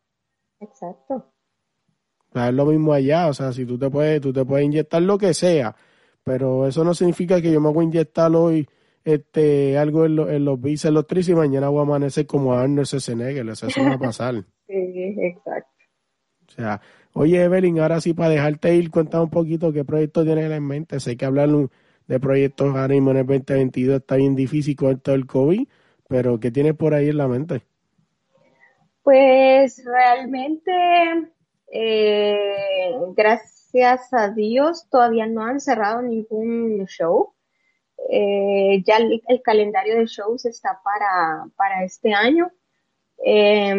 Exacto. 0.60 1.32
es 2.36 2.54
lo 2.54 2.66
mismo 2.66 2.92
allá, 2.92 3.28
o 3.28 3.34
sea, 3.34 3.54
si 3.54 3.66
tú 3.66 3.80
te 3.80 3.90
puedes, 3.90 4.20
tú 4.20 4.34
te 4.34 4.44
puedes 4.44 4.66
inyectar 4.66 5.02
lo 5.02 5.18
que 5.18 5.34
sea, 5.34 5.74
pero 6.26 6.68
eso 6.68 6.84
no 6.84 6.94
significa 6.94 7.42
que 7.42 7.54
yo 7.54 7.62
me 7.62 7.72
voy 7.72 7.86
a 7.86 7.88
inyectar 7.88 8.36
hoy 8.36 8.68
este 9.06 9.78
algo 9.78 10.06
en, 10.06 10.20
en 10.20 10.44
los 10.44 10.62
bíceps, 10.62 10.94
los 10.94 11.08
tris 11.08 11.30
y 11.30 11.36
mañana 11.36 11.70
voy 11.70 11.80
a 11.80 11.84
amanecer 11.84 12.28
como 12.28 12.54
Arnold 12.54 12.86
Schwarzenegger, 12.86 13.48
eso 13.48 13.68
no 13.78 13.90
va 13.92 13.96
a 13.96 14.00
pasar. 14.00 14.36
sí, 14.68 15.16
exacto. 15.20 15.81
O 16.52 16.56
sea, 16.56 16.82
oye 17.14 17.44
Evelyn, 17.44 17.80
ahora 17.80 18.02
sí 18.02 18.14
para 18.14 18.30
dejarte 18.30 18.76
ir, 18.76 18.92
cuéntame 18.92 19.24
un 19.24 19.30
poquito 19.30 19.72
qué 19.72 19.86
proyecto 19.86 20.24
tienes 20.24 20.52
en 20.52 20.66
mente. 20.66 21.00
Sé 21.00 21.16
que 21.16 21.26
hablar 21.26 21.50
de 22.08 22.20
proyectos 22.20 22.76
ahora 22.76 22.90
mismo 22.90 23.12
en 23.12 23.18
el 23.18 23.26
2022 23.26 24.02
está 24.02 24.16
bien 24.16 24.36
difícil 24.36 24.76
con 24.76 25.00
todo 25.00 25.16
el 25.16 25.26
COVID, 25.26 25.68
pero 26.08 26.40
¿qué 26.40 26.52
tienes 26.52 26.76
por 26.76 26.94
ahí 26.94 27.10
en 27.10 27.18
la 27.18 27.28
mente? 27.28 27.62
Pues 29.04 29.82
realmente, 29.84 30.72
eh, 31.72 32.94
gracias 33.16 34.14
a 34.14 34.30
Dios, 34.30 34.88
todavía 34.90 35.26
no 35.26 35.44
han 35.44 35.60
cerrado 35.60 36.02
ningún 36.02 36.86
show. 36.86 37.34
Eh, 38.10 38.84
ya 38.86 38.98
el, 38.98 39.42
calendario 39.44 39.98
de 39.98 40.06
shows 40.06 40.46
está 40.46 40.82
para, 40.84 41.46
para 41.56 41.84
este 41.84 42.14
año. 42.14 42.52
Eh, 43.26 43.74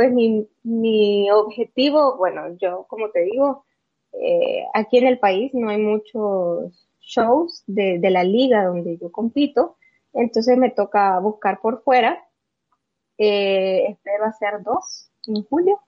pues 0.00 0.14
mi, 0.14 0.48
mi 0.62 1.30
objetivo, 1.30 2.16
bueno, 2.16 2.56
yo 2.56 2.86
como 2.88 3.10
te 3.10 3.20
digo, 3.20 3.66
eh, 4.14 4.64
aquí 4.72 4.96
en 4.96 5.06
el 5.06 5.18
país 5.18 5.52
no 5.52 5.68
hay 5.68 5.76
muchos 5.76 6.88
shows 7.02 7.62
de, 7.66 7.98
de, 7.98 8.08
la 8.08 8.24
liga 8.24 8.64
donde 8.64 8.96
yo 8.96 9.12
compito, 9.12 9.76
entonces 10.14 10.56
me 10.56 10.70
toca 10.70 11.18
buscar 11.18 11.60
por 11.60 11.82
fuera. 11.82 12.18
Eh, 13.18 13.88
espero 13.90 14.24
hacer 14.24 14.62
dos 14.62 15.10
en 15.26 15.44
julio. 15.44 15.78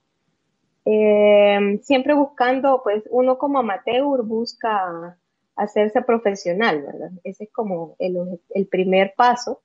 Eh, 0.84 1.80
siempre 1.82 2.12
buscando, 2.12 2.82
pues 2.84 3.04
uno 3.08 3.38
como 3.38 3.60
amateur 3.60 4.22
busca 4.24 5.18
hacerse 5.56 6.02
profesional, 6.02 6.82
¿verdad? 6.82 7.12
Ese 7.24 7.44
es 7.44 7.50
como 7.50 7.96
el, 7.98 8.38
el 8.50 8.66
primer 8.66 9.14
paso 9.16 9.62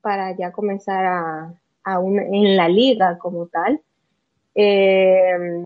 para 0.00 0.36
ya 0.36 0.50
comenzar 0.50 1.04
a, 1.04 1.60
en 1.86 2.56
la 2.56 2.68
liga 2.68 3.18
como 3.18 3.46
tal. 3.46 3.80
Eh, 4.54 5.64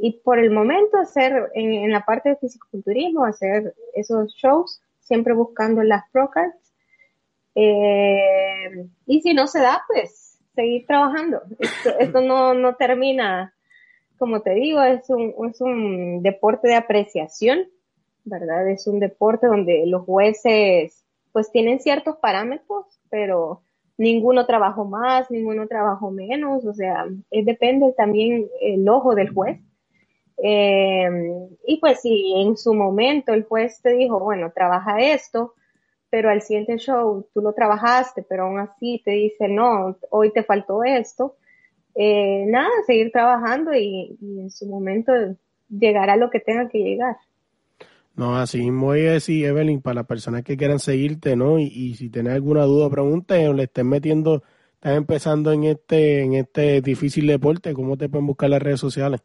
y 0.00 0.12
por 0.24 0.38
el 0.38 0.50
momento 0.50 0.98
hacer 0.98 1.50
en, 1.54 1.90
la 1.90 2.04
parte 2.04 2.30
de 2.30 2.36
fisiculturismo, 2.36 3.24
hacer 3.24 3.74
esos 3.94 4.34
shows, 4.34 4.82
siempre 5.00 5.32
buscando 5.32 5.82
las 5.82 6.02
pro 6.10 6.30
eh, 7.54 8.86
y 9.06 9.20
si 9.22 9.32
no 9.32 9.46
se 9.46 9.60
da, 9.60 9.82
pues 9.86 10.40
seguir 10.54 10.86
trabajando. 10.86 11.42
Esto, 11.98 12.20
no, 12.20 12.54
no 12.54 12.74
termina, 12.76 13.54
como 14.18 14.42
te 14.42 14.54
digo, 14.54 14.82
es 14.82 15.08
un, 15.08 15.34
es 15.48 15.60
un 15.60 16.22
deporte 16.22 16.68
de 16.68 16.74
apreciación, 16.74 17.68
¿verdad? 18.24 18.68
Es 18.68 18.86
un 18.86 19.00
deporte 19.00 19.46
donde 19.46 19.86
los 19.86 20.04
jueces 20.04 21.04
pues 21.32 21.50
tienen 21.50 21.80
ciertos 21.80 22.16
parámetros, 22.18 22.86
pero 23.10 23.62
ninguno 23.96 24.46
trabajó 24.46 24.84
más, 24.84 25.30
ninguno 25.30 25.66
trabajó 25.66 26.10
menos, 26.10 26.64
o 26.64 26.74
sea, 26.74 27.06
depende 27.30 27.92
también 27.96 28.48
el 28.60 28.88
ojo 28.88 29.14
del 29.14 29.30
juez. 29.30 29.60
Eh, 30.36 31.08
y 31.66 31.78
pues 31.78 32.00
si 32.00 32.34
en 32.36 32.56
su 32.56 32.74
momento 32.74 33.32
el 33.32 33.44
juez 33.44 33.80
te 33.80 33.92
dijo, 33.92 34.18
bueno, 34.18 34.52
trabaja 34.52 35.00
esto, 35.00 35.54
pero 36.10 36.30
al 36.30 36.42
siguiente 36.42 36.76
show 36.78 37.26
tú 37.32 37.40
lo 37.40 37.52
trabajaste, 37.52 38.22
pero 38.22 38.44
aún 38.44 38.58
así 38.58 39.00
te 39.04 39.12
dice, 39.12 39.48
no, 39.48 39.96
hoy 40.10 40.32
te 40.32 40.42
faltó 40.42 40.82
esto, 40.84 41.36
eh, 41.94 42.44
nada, 42.46 42.70
seguir 42.86 43.12
trabajando 43.12 43.72
y, 43.74 44.16
y 44.20 44.40
en 44.40 44.50
su 44.50 44.66
momento 44.66 45.12
llegará 45.68 46.16
lo 46.16 46.30
que 46.30 46.40
tenga 46.40 46.68
que 46.68 46.78
llegar. 46.78 47.16
No, 48.16 48.36
así 48.36 48.58
mismo 48.58 48.86
voy 48.86 49.06
a 49.06 49.12
decir, 49.12 49.44
Evelyn, 49.44 49.82
para 49.82 49.96
las 49.96 50.06
personas 50.06 50.44
que 50.44 50.56
quieran 50.56 50.78
seguirte, 50.78 51.34
¿no? 51.34 51.58
Y, 51.58 51.94
si 51.94 52.10
tienes 52.10 52.34
alguna 52.34 52.62
duda 52.62 52.86
o 52.86 52.90
pregunta 52.90 53.34
o 53.50 53.52
le 53.52 53.64
estén 53.64 53.88
metiendo, 53.88 54.44
estás 54.74 54.96
empezando 54.96 55.50
en 55.50 55.64
este, 55.64 56.22
en 56.22 56.34
este 56.34 56.80
difícil 56.80 57.26
deporte, 57.26 57.74
¿cómo 57.74 57.96
te 57.96 58.08
pueden 58.08 58.26
buscar 58.26 58.50
las 58.50 58.62
redes 58.62 58.78
sociales? 58.78 59.20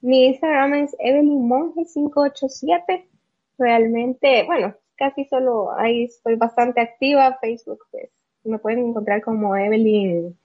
Mi 0.00 0.26
Instagram 0.26 0.74
es 0.74 0.96
Evelyn 0.98 1.46
Monge 1.46 1.84
587. 1.94 3.08
Realmente, 3.58 4.42
bueno, 4.44 4.74
casi 4.96 5.24
solo 5.26 5.70
ahí 5.78 6.04
estoy 6.04 6.34
bastante 6.34 6.80
activa. 6.80 7.38
Facebook, 7.40 7.78
pues, 7.92 8.10
me 8.42 8.58
pueden 8.58 8.88
encontrar 8.88 9.22
como 9.22 9.56
Evelyn 9.56 10.36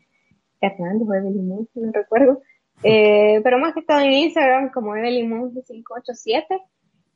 Hernández 0.61 1.07
o 1.09 1.13
Evelyn 1.15 1.47
Monge, 1.47 1.69
no 1.75 1.91
recuerdo. 1.91 2.41
Eh, 2.83 3.41
pero 3.43 3.59
más 3.59 3.75
que 3.75 3.83
todo 3.83 3.99
en 3.99 4.11
Instagram 4.11 4.71
como 4.71 4.95
Evelyn 4.95 5.29
Monge 5.29 5.61
587 5.61 6.61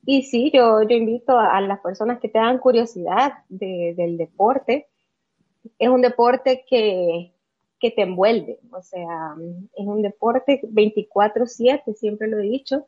y 0.06 0.24
sí, 0.24 0.52
yo, 0.54 0.84
yo 0.84 0.96
invito 0.96 1.38
a, 1.38 1.60
las 1.62 1.80
personas 1.80 2.20
que 2.20 2.30
tengan 2.30 2.60
curiosidad 2.60 3.34
del 3.50 4.18
deporte. 4.18 4.88
Es 5.80 5.90
un 5.90 6.02
deporte 6.02 6.64
que, 6.70 7.34
que 7.80 7.92
te 7.92 8.04
envuelve, 8.04 8.60
o 8.72 8.82
sea, 8.82 9.36
es 9.76 9.86
un 9.86 10.02
deporte 10.02 10.62
24/7, 10.62 11.94
siempre 11.96 12.28
lo 12.28 12.40
he 12.40 12.44
dicho, 12.44 12.86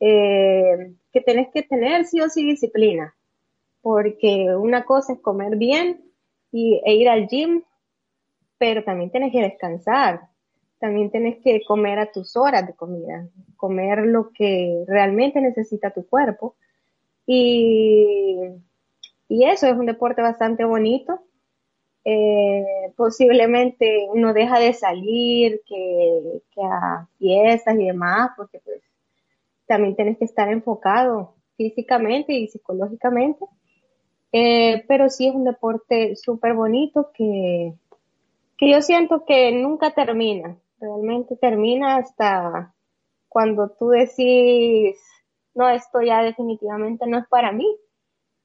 eh, 0.00 0.94
que 1.12 1.20
tenés 1.20 1.48
que 1.52 1.62
tener 1.62 2.04
sí 2.04 2.20
o 2.20 2.28
sí 2.28 2.44
disciplina, 2.44 3.14
porque 3.82 4.54
una 4.56 4.84
cosa 4.84 5.14
es 5.14 5.20
comer 5.20 5.56
bien 5.56 6.04
y, 6.52 6.80
e 6.84 6.94
ir 6.94 7.08
al 7.08 7.26
gym, 7.26 7.62
pero 8.58 8.84
también 8.84 9.10
tienes 9.10 9.32
que 9.32 9.42
descansar, 9.42 10.28
también 10.84 11.10
tienes 11.10 11.38
que 11.42 11.64
comer 11.64 11.98
a 11.98 12.12
tus 12.12 12.36
horas 12.36 12.66
de 12.66 12.74
comida, 12.74 13.26
comer 13.56 14.00
lo 14.00 14.32
que 14.32 14.84
realmente 14.86 15.40
necesita 15.40 15.90
tu 15.92 16.06
cuerpo. 16.06 16.56
Y, 17.24 18.36
y 19.30 19.44
eso 19.44 19.66
es 19.66 19.72
un 19.72 19.86
deporte 19.86 20.20
bastante 20.20 20.62
bonito. 20.66 21.22
Eh, 22.04 22.92
posiblemente 22.98 24.08
uno 24.10 24.34
deja 24.34 24.58
de 24.58 24.74
salir 24.74 25.62
que, 25.66 26.42
a 26.62 27.08
fiestas 27.16 27.76
y 27.76 27.86
demás, 27.86 28.32
porque 28.36 28.60
pues 28.62 28.82
también 29.66 29.96
tienes 29.96 30.18
que 30.18 30.26
estar 30.26 30.52
enfocado 30.52 31.34
físicamente 31.56 32.34
y 32.34 32.48
psicológicamente. 32.48 33.46
Eh, 34.32 34.84
pero 34.86 35.08
sí 35.08 35.28
es 35.28 35.34
un 35.34 35.44
deporte 35.44 36.14
súper 36.16 36.52
bonito 36.52 37.10
que, 37.14 37.72
que 38.58 38.70
yo 38.70 38.82
siento 38.82 39.24
que 39.24 39.50
nunca 39.50 39.94
termina 39.94 40.58
realmente 40.80 41.36
termina 41.36 41.96
hasta 41.96 42.74
cuando 43.28 43.70
tú 43.70 43.88
decís, 43.88 44.96
no, 45.54 45.68
esto 45.68 46.02
ya 46.02 46.22
definitivamente 46.22 47.06
no 47.06 47.18
es 47.18 47.26
para 47.28 47.52
mí. 47.52 47.66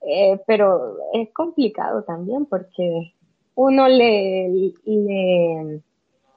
Eh, 0.02 0.40
pero 0.48 0.98
es 1.14 1.30
complicado 1.34 2.04
también 2.04 2.46
porque 2.46 3.14
uno 3.56 3.90
le, 3.90 4.48
le, 4.86 5.82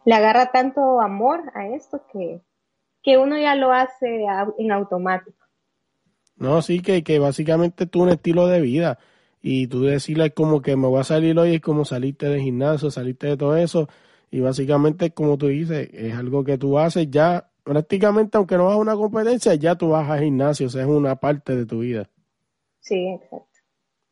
le, 0.05 0.15
agarra 0.15 0.51
tanto 0.51 1.01
amor 1.01 1.53
a 1.55 1.69
esto 1.69 2.03
que, 2.13 2.41
que 3.05 3.19
uno 3.19 3.39
ya 3.39 3.55
lo 3.55 3.73
hace 3.73 4.25
en 4.59 4.73
automático. 4.73 5.39
No, 6.37 6.61
sí, 6.61 6.83
que, 6.83 7.05
que 7.05 7.21
básicamente 7.21 7.87
tú 7.87 8.03
un 8.03 8.09
estilo 8.09 8.49
de 8.49 8.61
vida 8.61 8.99
y 9.41 9.69
tú 9.69 9.83
decirle 9.83 10.33
como 10.33 10.61
que 10.61 10.75
me 10.77 10.89
voy 10.89 11.01
a 11.01 11.05
salir 11.05 11.39
hoy 11.39 11.55
es 11.55 11.61
como 11.61 11.85
salirte 11.85 12.27
de 12.29 12.41
gimnasio, 12.41 12.91
salirte 12.91 13.29
de 13.29 13.37
todo 13.37 13.57
eso 13.57 13.89
y 14.33 14.41
básicamente, 14.41 15.11
como 15.11 15.37
tú 15.37 15.49
dices, 15.49 15.91
es 15.93 16.15
algo 16.15 16.43
que 16.43 16.57
tú 16.57 16.79
haces 16.79 17.09
ya 17.11 17.51
prácticamente, 17.63 18.39
aunque 18.39 18.57
no 18.57 18.65
vas 18.65 18.75
a 18.75 18.79
una 18.79 18.97
competencia, 18.97 19.55
ya 19.55 19.75
tú 19.75 19.91
vas 19.91 20.09
a 20.09 20.19
gimnasio, 20.19 20.69
o 20.69 20.71
sea, 20.71 20.83
es 20.83 20.89
una 20.89 21.17
parte 21.17 21.55
de 21.55 21.67
tu 21.67 21.81
vida. 21.81 22.09
Sí, 22.81 22.97
exacto. 23.09 23.47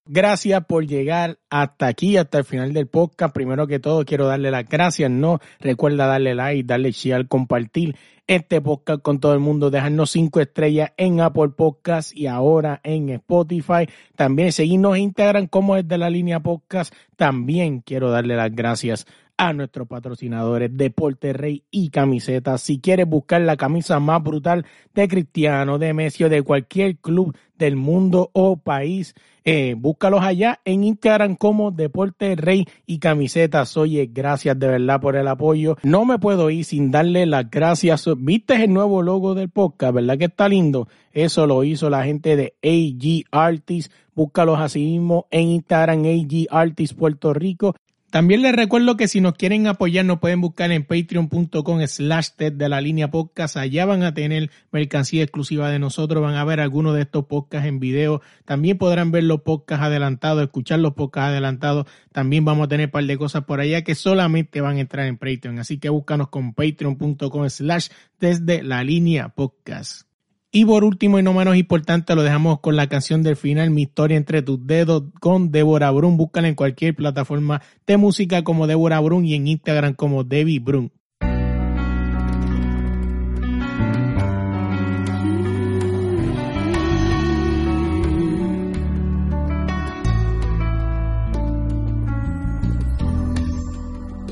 Gracias 0.05 0.65
por 0.67 0.87
llegar 0.87 1.39
hasta 1.49 1.87
aquí, 1.87 2.19
hasta 2.19 2.39
el 2.39 2.45
final 2.45 2.75
del 2.75 2.87
podcast. 2.87 3.33
Primero 3.33 3.67
que 3.67 3.79
todo, 3.79 4.05
quiero 4.05 4.27
darle 4.27 4.51
las 4.51 4.69
gracias. 4.69 5.11
No 5.11 5.39
recuerda 5.59 6.07
darle 6.07 6.35
like, 6.35 6.65
darle 6.65 6.91
share, 6.91 7.27
compartir 7.27 7.97
este 8.27 8.61
podcast 8.61 9.03
con 9.03 9.21
todo 9.21 9.33
el 9.33 9.41
mundo, 9.41 9.71
dejarnos 9.71 10.11
cinco 10.11 10.41
estrellas 10.41 10.93
en 10.97 11.21
Apple 11.21 11.51
Podcast 11.57 12.15
y 12.15 12.27
ahora 12.27 12.81
en 12.83 13.09
Spotify. 13.09 13.89
También 14.17 14.53
seguirnos 14.53 14.97
en 14.97 15.05
Instagram 15.05 15.47
como 15.47 15.77
es 15.77 15.89
de 15.89 15.97
la 15.97 16.11
línea 16.11 16.41
podcast. 16.41 16.95
También 17.17 17.81
quiero 17.81 18.11
darle 18.11 18.37
las 18.37 18.55
gracias 18.55 19.07
a 19.41 19.55
nuestros 19.55 19.89
patrocinadores 19.89 20.77
Deporte 20.77 21.33
Rey 21.33 21.65
y 21.71 21.89
Camisetas. 21.89 22.61
Si 22.61 22.79
quieres 22.79 23.09
buscar 23.09 23.41
la 23.41 23.57
camisa 23.57 23.99
más 23.99 24.23
brutal 24.23 24.67
de 24.95 25.09
Cristiano, 25.09 25.79
de 25.79 25.95
Messi 25.95 26.25
o 26.25 26.29
de 26.29 26.43
cualquier 26.43 26.99
club 26.99 27.35
del 27.57 27.75
mundo 27.75 28.29
o 28.35 28.59
país, 28.59 29.15
eh, 29.47 29.75
búscalos 29.79 30.21
allá 30.21 30.61
en 30.67 30.85
Instagram 30.85 31.37
como 31.37 31.71
Deporte 31.71 32.37
Rey 32.37 32.67
y 32.85 32.99
Camisetas. 32.99 33.79
Oye, 33.79 34.11
gracias 34.13 34.59
de 34.59 34.69
verdad 34.69 35.01
por 35.01 35.17
el 35.17 35.27
apoyo. 35.27 35.79
No 35.85 36.05
me 36.05 36.19
puedo 36.19 36.51
ir 36.51 36.67
sin 36.67 36.91
darle 36.91 37.25
las 37.25 37.51
gracias. 37.51 38.11
¿Viste 38.19 38.63
el 38.63 38.75
nuevo 38.75 39.01
logo 39.01 39.35
del 39.35 39.49
podcast? 39.49 39.95
¿Verdad 39.95 40.19
que 40.19 40.27
está 40.27 40.51
lindo? 40.51 40.87
Eso 41.13 41.47
lo 41.47 41.65
hizo 41.65 41.89
la 41.89 42.05
gente 42.05 42.37
de 42.37 42.53
AG 42.63 43.25
Artists. 43.31 43.91
Búscalos 44.15 44.61
así 44.61 44.85
mismo 44.85 45.27
en 45.31 45.49
Instagram, 45.49 46.05
AG 46.05 46.47
Artists 46.51 46.95
Puerto 46.95 47.33
Rico. 47.33 47.75
También 48.11 48.43
les 48.43 48.53
recuerdo 48.53 48.97
que 48.97 49.07
si 49.07 49.21
nos 49.21 49.35
quieren 49.35 49.69
apoyar 49.69 50.05
nos 50.05 50.19
pueden 50.19 50.41
buscar 50.41 50.73
en 50.73 50.85
patreon.com 50.85 51.81
slash 51.87 52.31
de 52.37 52.69
la 52.69 52.81
línea 52.81 53.11
podcast. 53.11 53.57
Allá 53.57 53.87
van 53.87 54.03
a 54.03 54.15
tener 54.15 54.51
mercancía 54.73 55.23
exclusiva 55.23 55.71
de 55.71 55.79
nosotros, 55.79 56.21
van 56.21 56.35
a 56.35 56.45
ver 56.45 56.59
algunos 56.59 56.95
de 56.97 57.03
estos 57.03 57.27
podcasts 57.27 57.69
en 57.69 57.79
video. 57.79 58.21
También 58.45 58.79
podrán 58.79 59.13
ver 59.13 59.25
los 59.25 59.43
podcasts 59.43 59.85
adelantados, 59.85 60.43
escuchar 60.43 60.81
los 60.81 60.95
podcasts 60.95 61.29
adelantados. 61.29 61.87
También 62.11 62.45
vamos 62.45 62.65
a 62.67 62.69
tener 62.69 62.87
un 62.87 62.93
par 62.93 63.05
de 63.05 63.17
cosas 63.17 63.45
por 63.45 63.61
allá 63.61 63.83
que 63.83 63.95
solamente 63.95 64.61
van 64.61 64.79
a 64.79 64.81
entrar 64.81 65.07
en 65.07 65.17
Patreon. 65.17 65.61
Así 65.61 65.79
que 65.79 65.89
búscanos 65.89 66.31
con 66.31 66.53
patreon.com 66.53 67.49
slash 67.49 67.89
desde 68.19 68.65
la 68.65 68.83
línea 68.83 69.29
podcast. 69.29 70.10
Y 70.53 70.65
por 70.65 70.83
último 70.83 71.17
y 71.21 71.23
no 71.23 71.33
menos 71.33 71.57
importante, 71.57 72.17
lo 72.17 72.25
dejamos 72.25 72.59
con 72.59 72.75
la 72.75 72.89
canción 72.89 73.23
del 73.23 73.37
final, 73.37 73.71
Mi 73.71 73.83
historia 73.83 74.17
entre 74.17 74.43
tus 74.43 74.67
dedos, 74.67 75.05
con 75.21 75.53
Débora 75.53 75.93
Brun. 75.93 76.17
Búscala 76.17 76.49
en 76.49 76.57
cualquier 76.57 76.97
plataforma 76.97 77.63
de 77.87 77.97
música 77.97 78.43
como 78.43 78.67
Débora 78.67 78.99
Brun 78.99 79.25
y 79.25 79.35
en 79.35 79.47
Instagram 79.47 79.95
como 79.95 80.25
Debbie 80.25 80.59
Brun. 80.59 80.91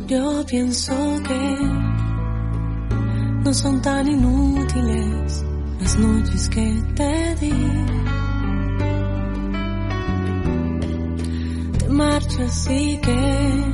Yo 0.09 0.45
pienso 0.49 0.95
que 1.29 1.59
no 3.45 3.55
son 3.55 3.81
tan 3.83 4.09
inútiles 4.09 5.48
las 5.81 5.99
noches 5.99 6.49
que 6.49 6.83
te 6.95 7.35
di. 7.37 7.53
Te 11.79 11.89
marchas 11.89 12.69
y 12.71 12.99
que 12.99 13.65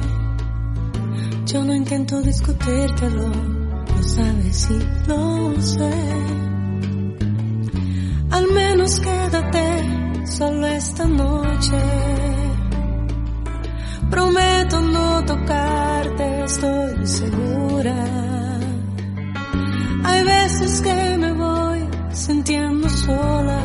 yo 1.46 1.64
no 1.64 1.74
intento 1.74 2.20
discutírtelo, 2.20 3.28
lo 3.28 4.02
sabes 4.02 4.70
y 4.70 5.08
lo 5.08 5.60
sé. 5.60 5.92
Al 8.30 8.46
menos 8.52 9.00
quédate 9.00 10.26
solo 10.26 10.66
esta 10.66 11.04
noche. 11.06 11.82
Prometo 14.10 14.80
no 14.80 15.24
tocarte, 15.24 16.44
estoy 16.44 17.06
segura. 17.06 17.94
Hay 20.04 20.24
veces 20.24 20.80
que 20.82 21.16
me 21.18 21.32
voy 21.32 21.53
sintiendo 22.14 22.88
sola, 22.88 23.60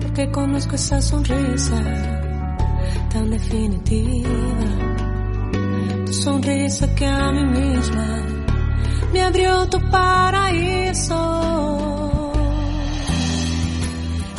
porque 0.00 0.30
conozco 0.30 0.74
esa 0.74 1.00
sonrisa 1.00 1.80
tan 3.12 3.30
definitiva. 3.30 4.28
Tu 6.06 6.12
sonrisa 6.12 6.94
que 6.94 7.06
a 7.06 7.30
mí 7.32 7.44
misma 7.44 8.22
me 9.12 9.22
abrió 9.22 9.68
tu 9.68 9.78
paraíso. 9.90 11.20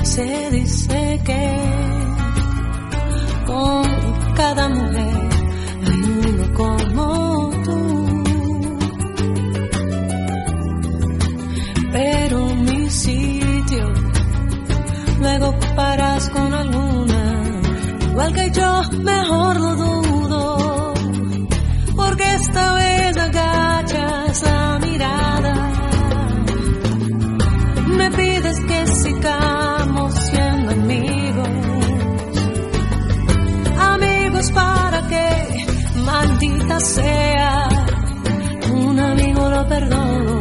Se 0.03 0.49
dice 0.51 1.21
que 1.23 1.59
con 3.45 3.83
cada 4.35 4.67
mujer 4.69 5.29
hay 5.85 6.01
uno 6.27 6.53
como 6.55 7.38
luego 15.19 15.55
paras 15.75 16.29
con 16.29 16.53
alguna, 16.53 17.51
igual 18.09 18.33
que 18.33 18.51
yo, 18.51 18.81
mejor 19.03 19.59
lo 19.59 19.75
dudo, 19.75 20.93
porque 21.95 22.33
esta 22.33 22.73
vez 22.75 23.17
agachas 23.17 24.41
la 24.43 24.79
mirada, 24.79 25.53
me 27.97 28.11
pides 28.11 28.59
que 28.61 28.87
sigamos 28.87 30.13
siendo 30.15 30.71
amigos, 30.71 31.49
amigos 33.79 34.51
para 34.51 35.07
que, 35.07 35.65
maldita 36.05 36.79
sea, 36.79 37.69
un 38.71 38.99
amigo 38.99 39.49
lo 39.49 39.67
perdono 39.67 40.39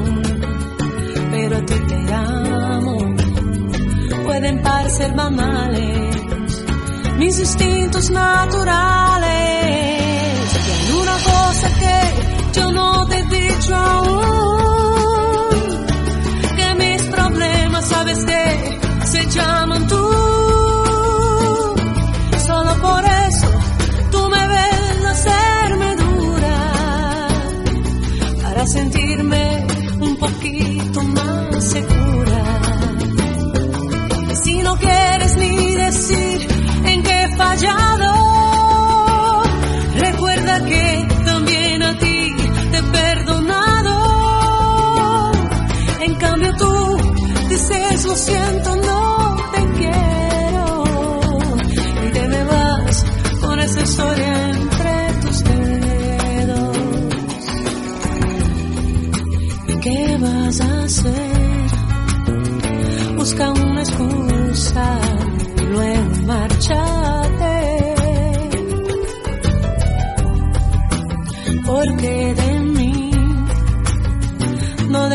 pero 1.31 1.57
a 1.57 1.61
ti 1.67 1.75
te 1.89 2.15
amo. 2.15 2.48
Pueden 4.49 4.63
parecer 4.63 5.13
banales 5.13 6.17
mis 7.19 7.39
instintos 7.39 8.09
naturales. 8.09 9.29
Y 10.67 10.71
hay 10.71 11.01
una 11.03 11.17
que 11.79 12.59
yo 12.59 12.73
no 12.73 13.07
te 13.09 13.19
he 13.19 13.23
dicho 13.25 13.77
aún, 13.77 14.58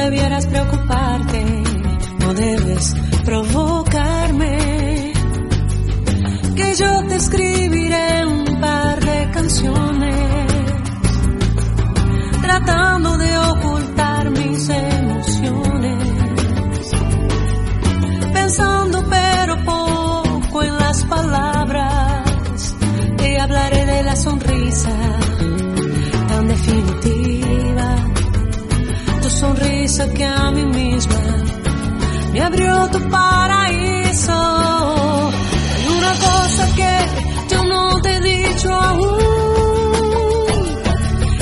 debieras 0.04 0.46
preocuparte, 0.48 1.46
no 2.20 2.34
debes 2.34 2.94
provocarme. 3.24 5.14
Que 6.56 6.76
yo 6.76 7.08
te 7.08 7.16
escribiré 7.16 8.26
un 8.26 8.60
par 8.60 9.00
de 9.00 9.32
canciones 9.32 10.16
tratando 12.42 13.18
de 13.18 13.38
ocultar 13.38 14.30
mis 14.30 14.70
emociones, 14.70 16.00
pensando 18.34 19.06
pero 19.10 19.56
poco 19.64 20.64
en 20.64 20.76
las 20.78 21.04
palabras, 21.06 22.76
te 23.18 23.40
hablaré 23.40 23.86
de 23.86 24.04
la 24.04 24.16
sonrisa 24.18 24.96
tan 26.28 26.48
definitiva, 26.48 27.13
sonrisa 29.44 30.08
que 30.14 30.24
a 30.24 30.52
mí 30.52 30.66
misma 30.66 31.20
me 32.32 32.42
abrió 32.42 32.88
tu 32.94 33.00
paraíso. 33.10 34.40
Hay 35.74 35.86
una 36.00 36.14
cosa 36.28 36.64
que 36.78 36.94
dicho 38.32 38.70
aún 38.72 39.18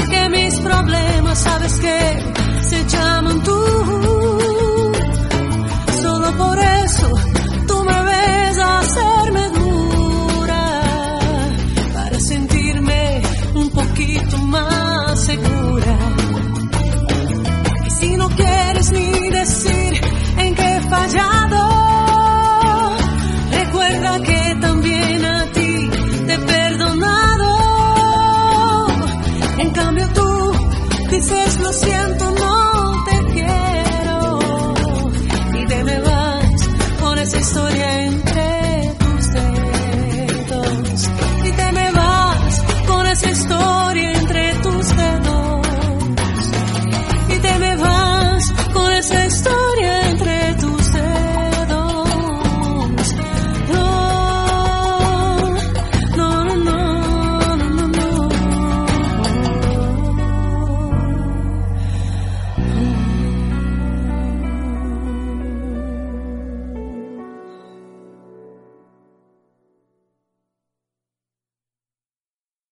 que 0.10 0.30
mis 0.30 0.54
problemas, 0.60 1.38
sabes 1.38 1.74
que 1.84 2.31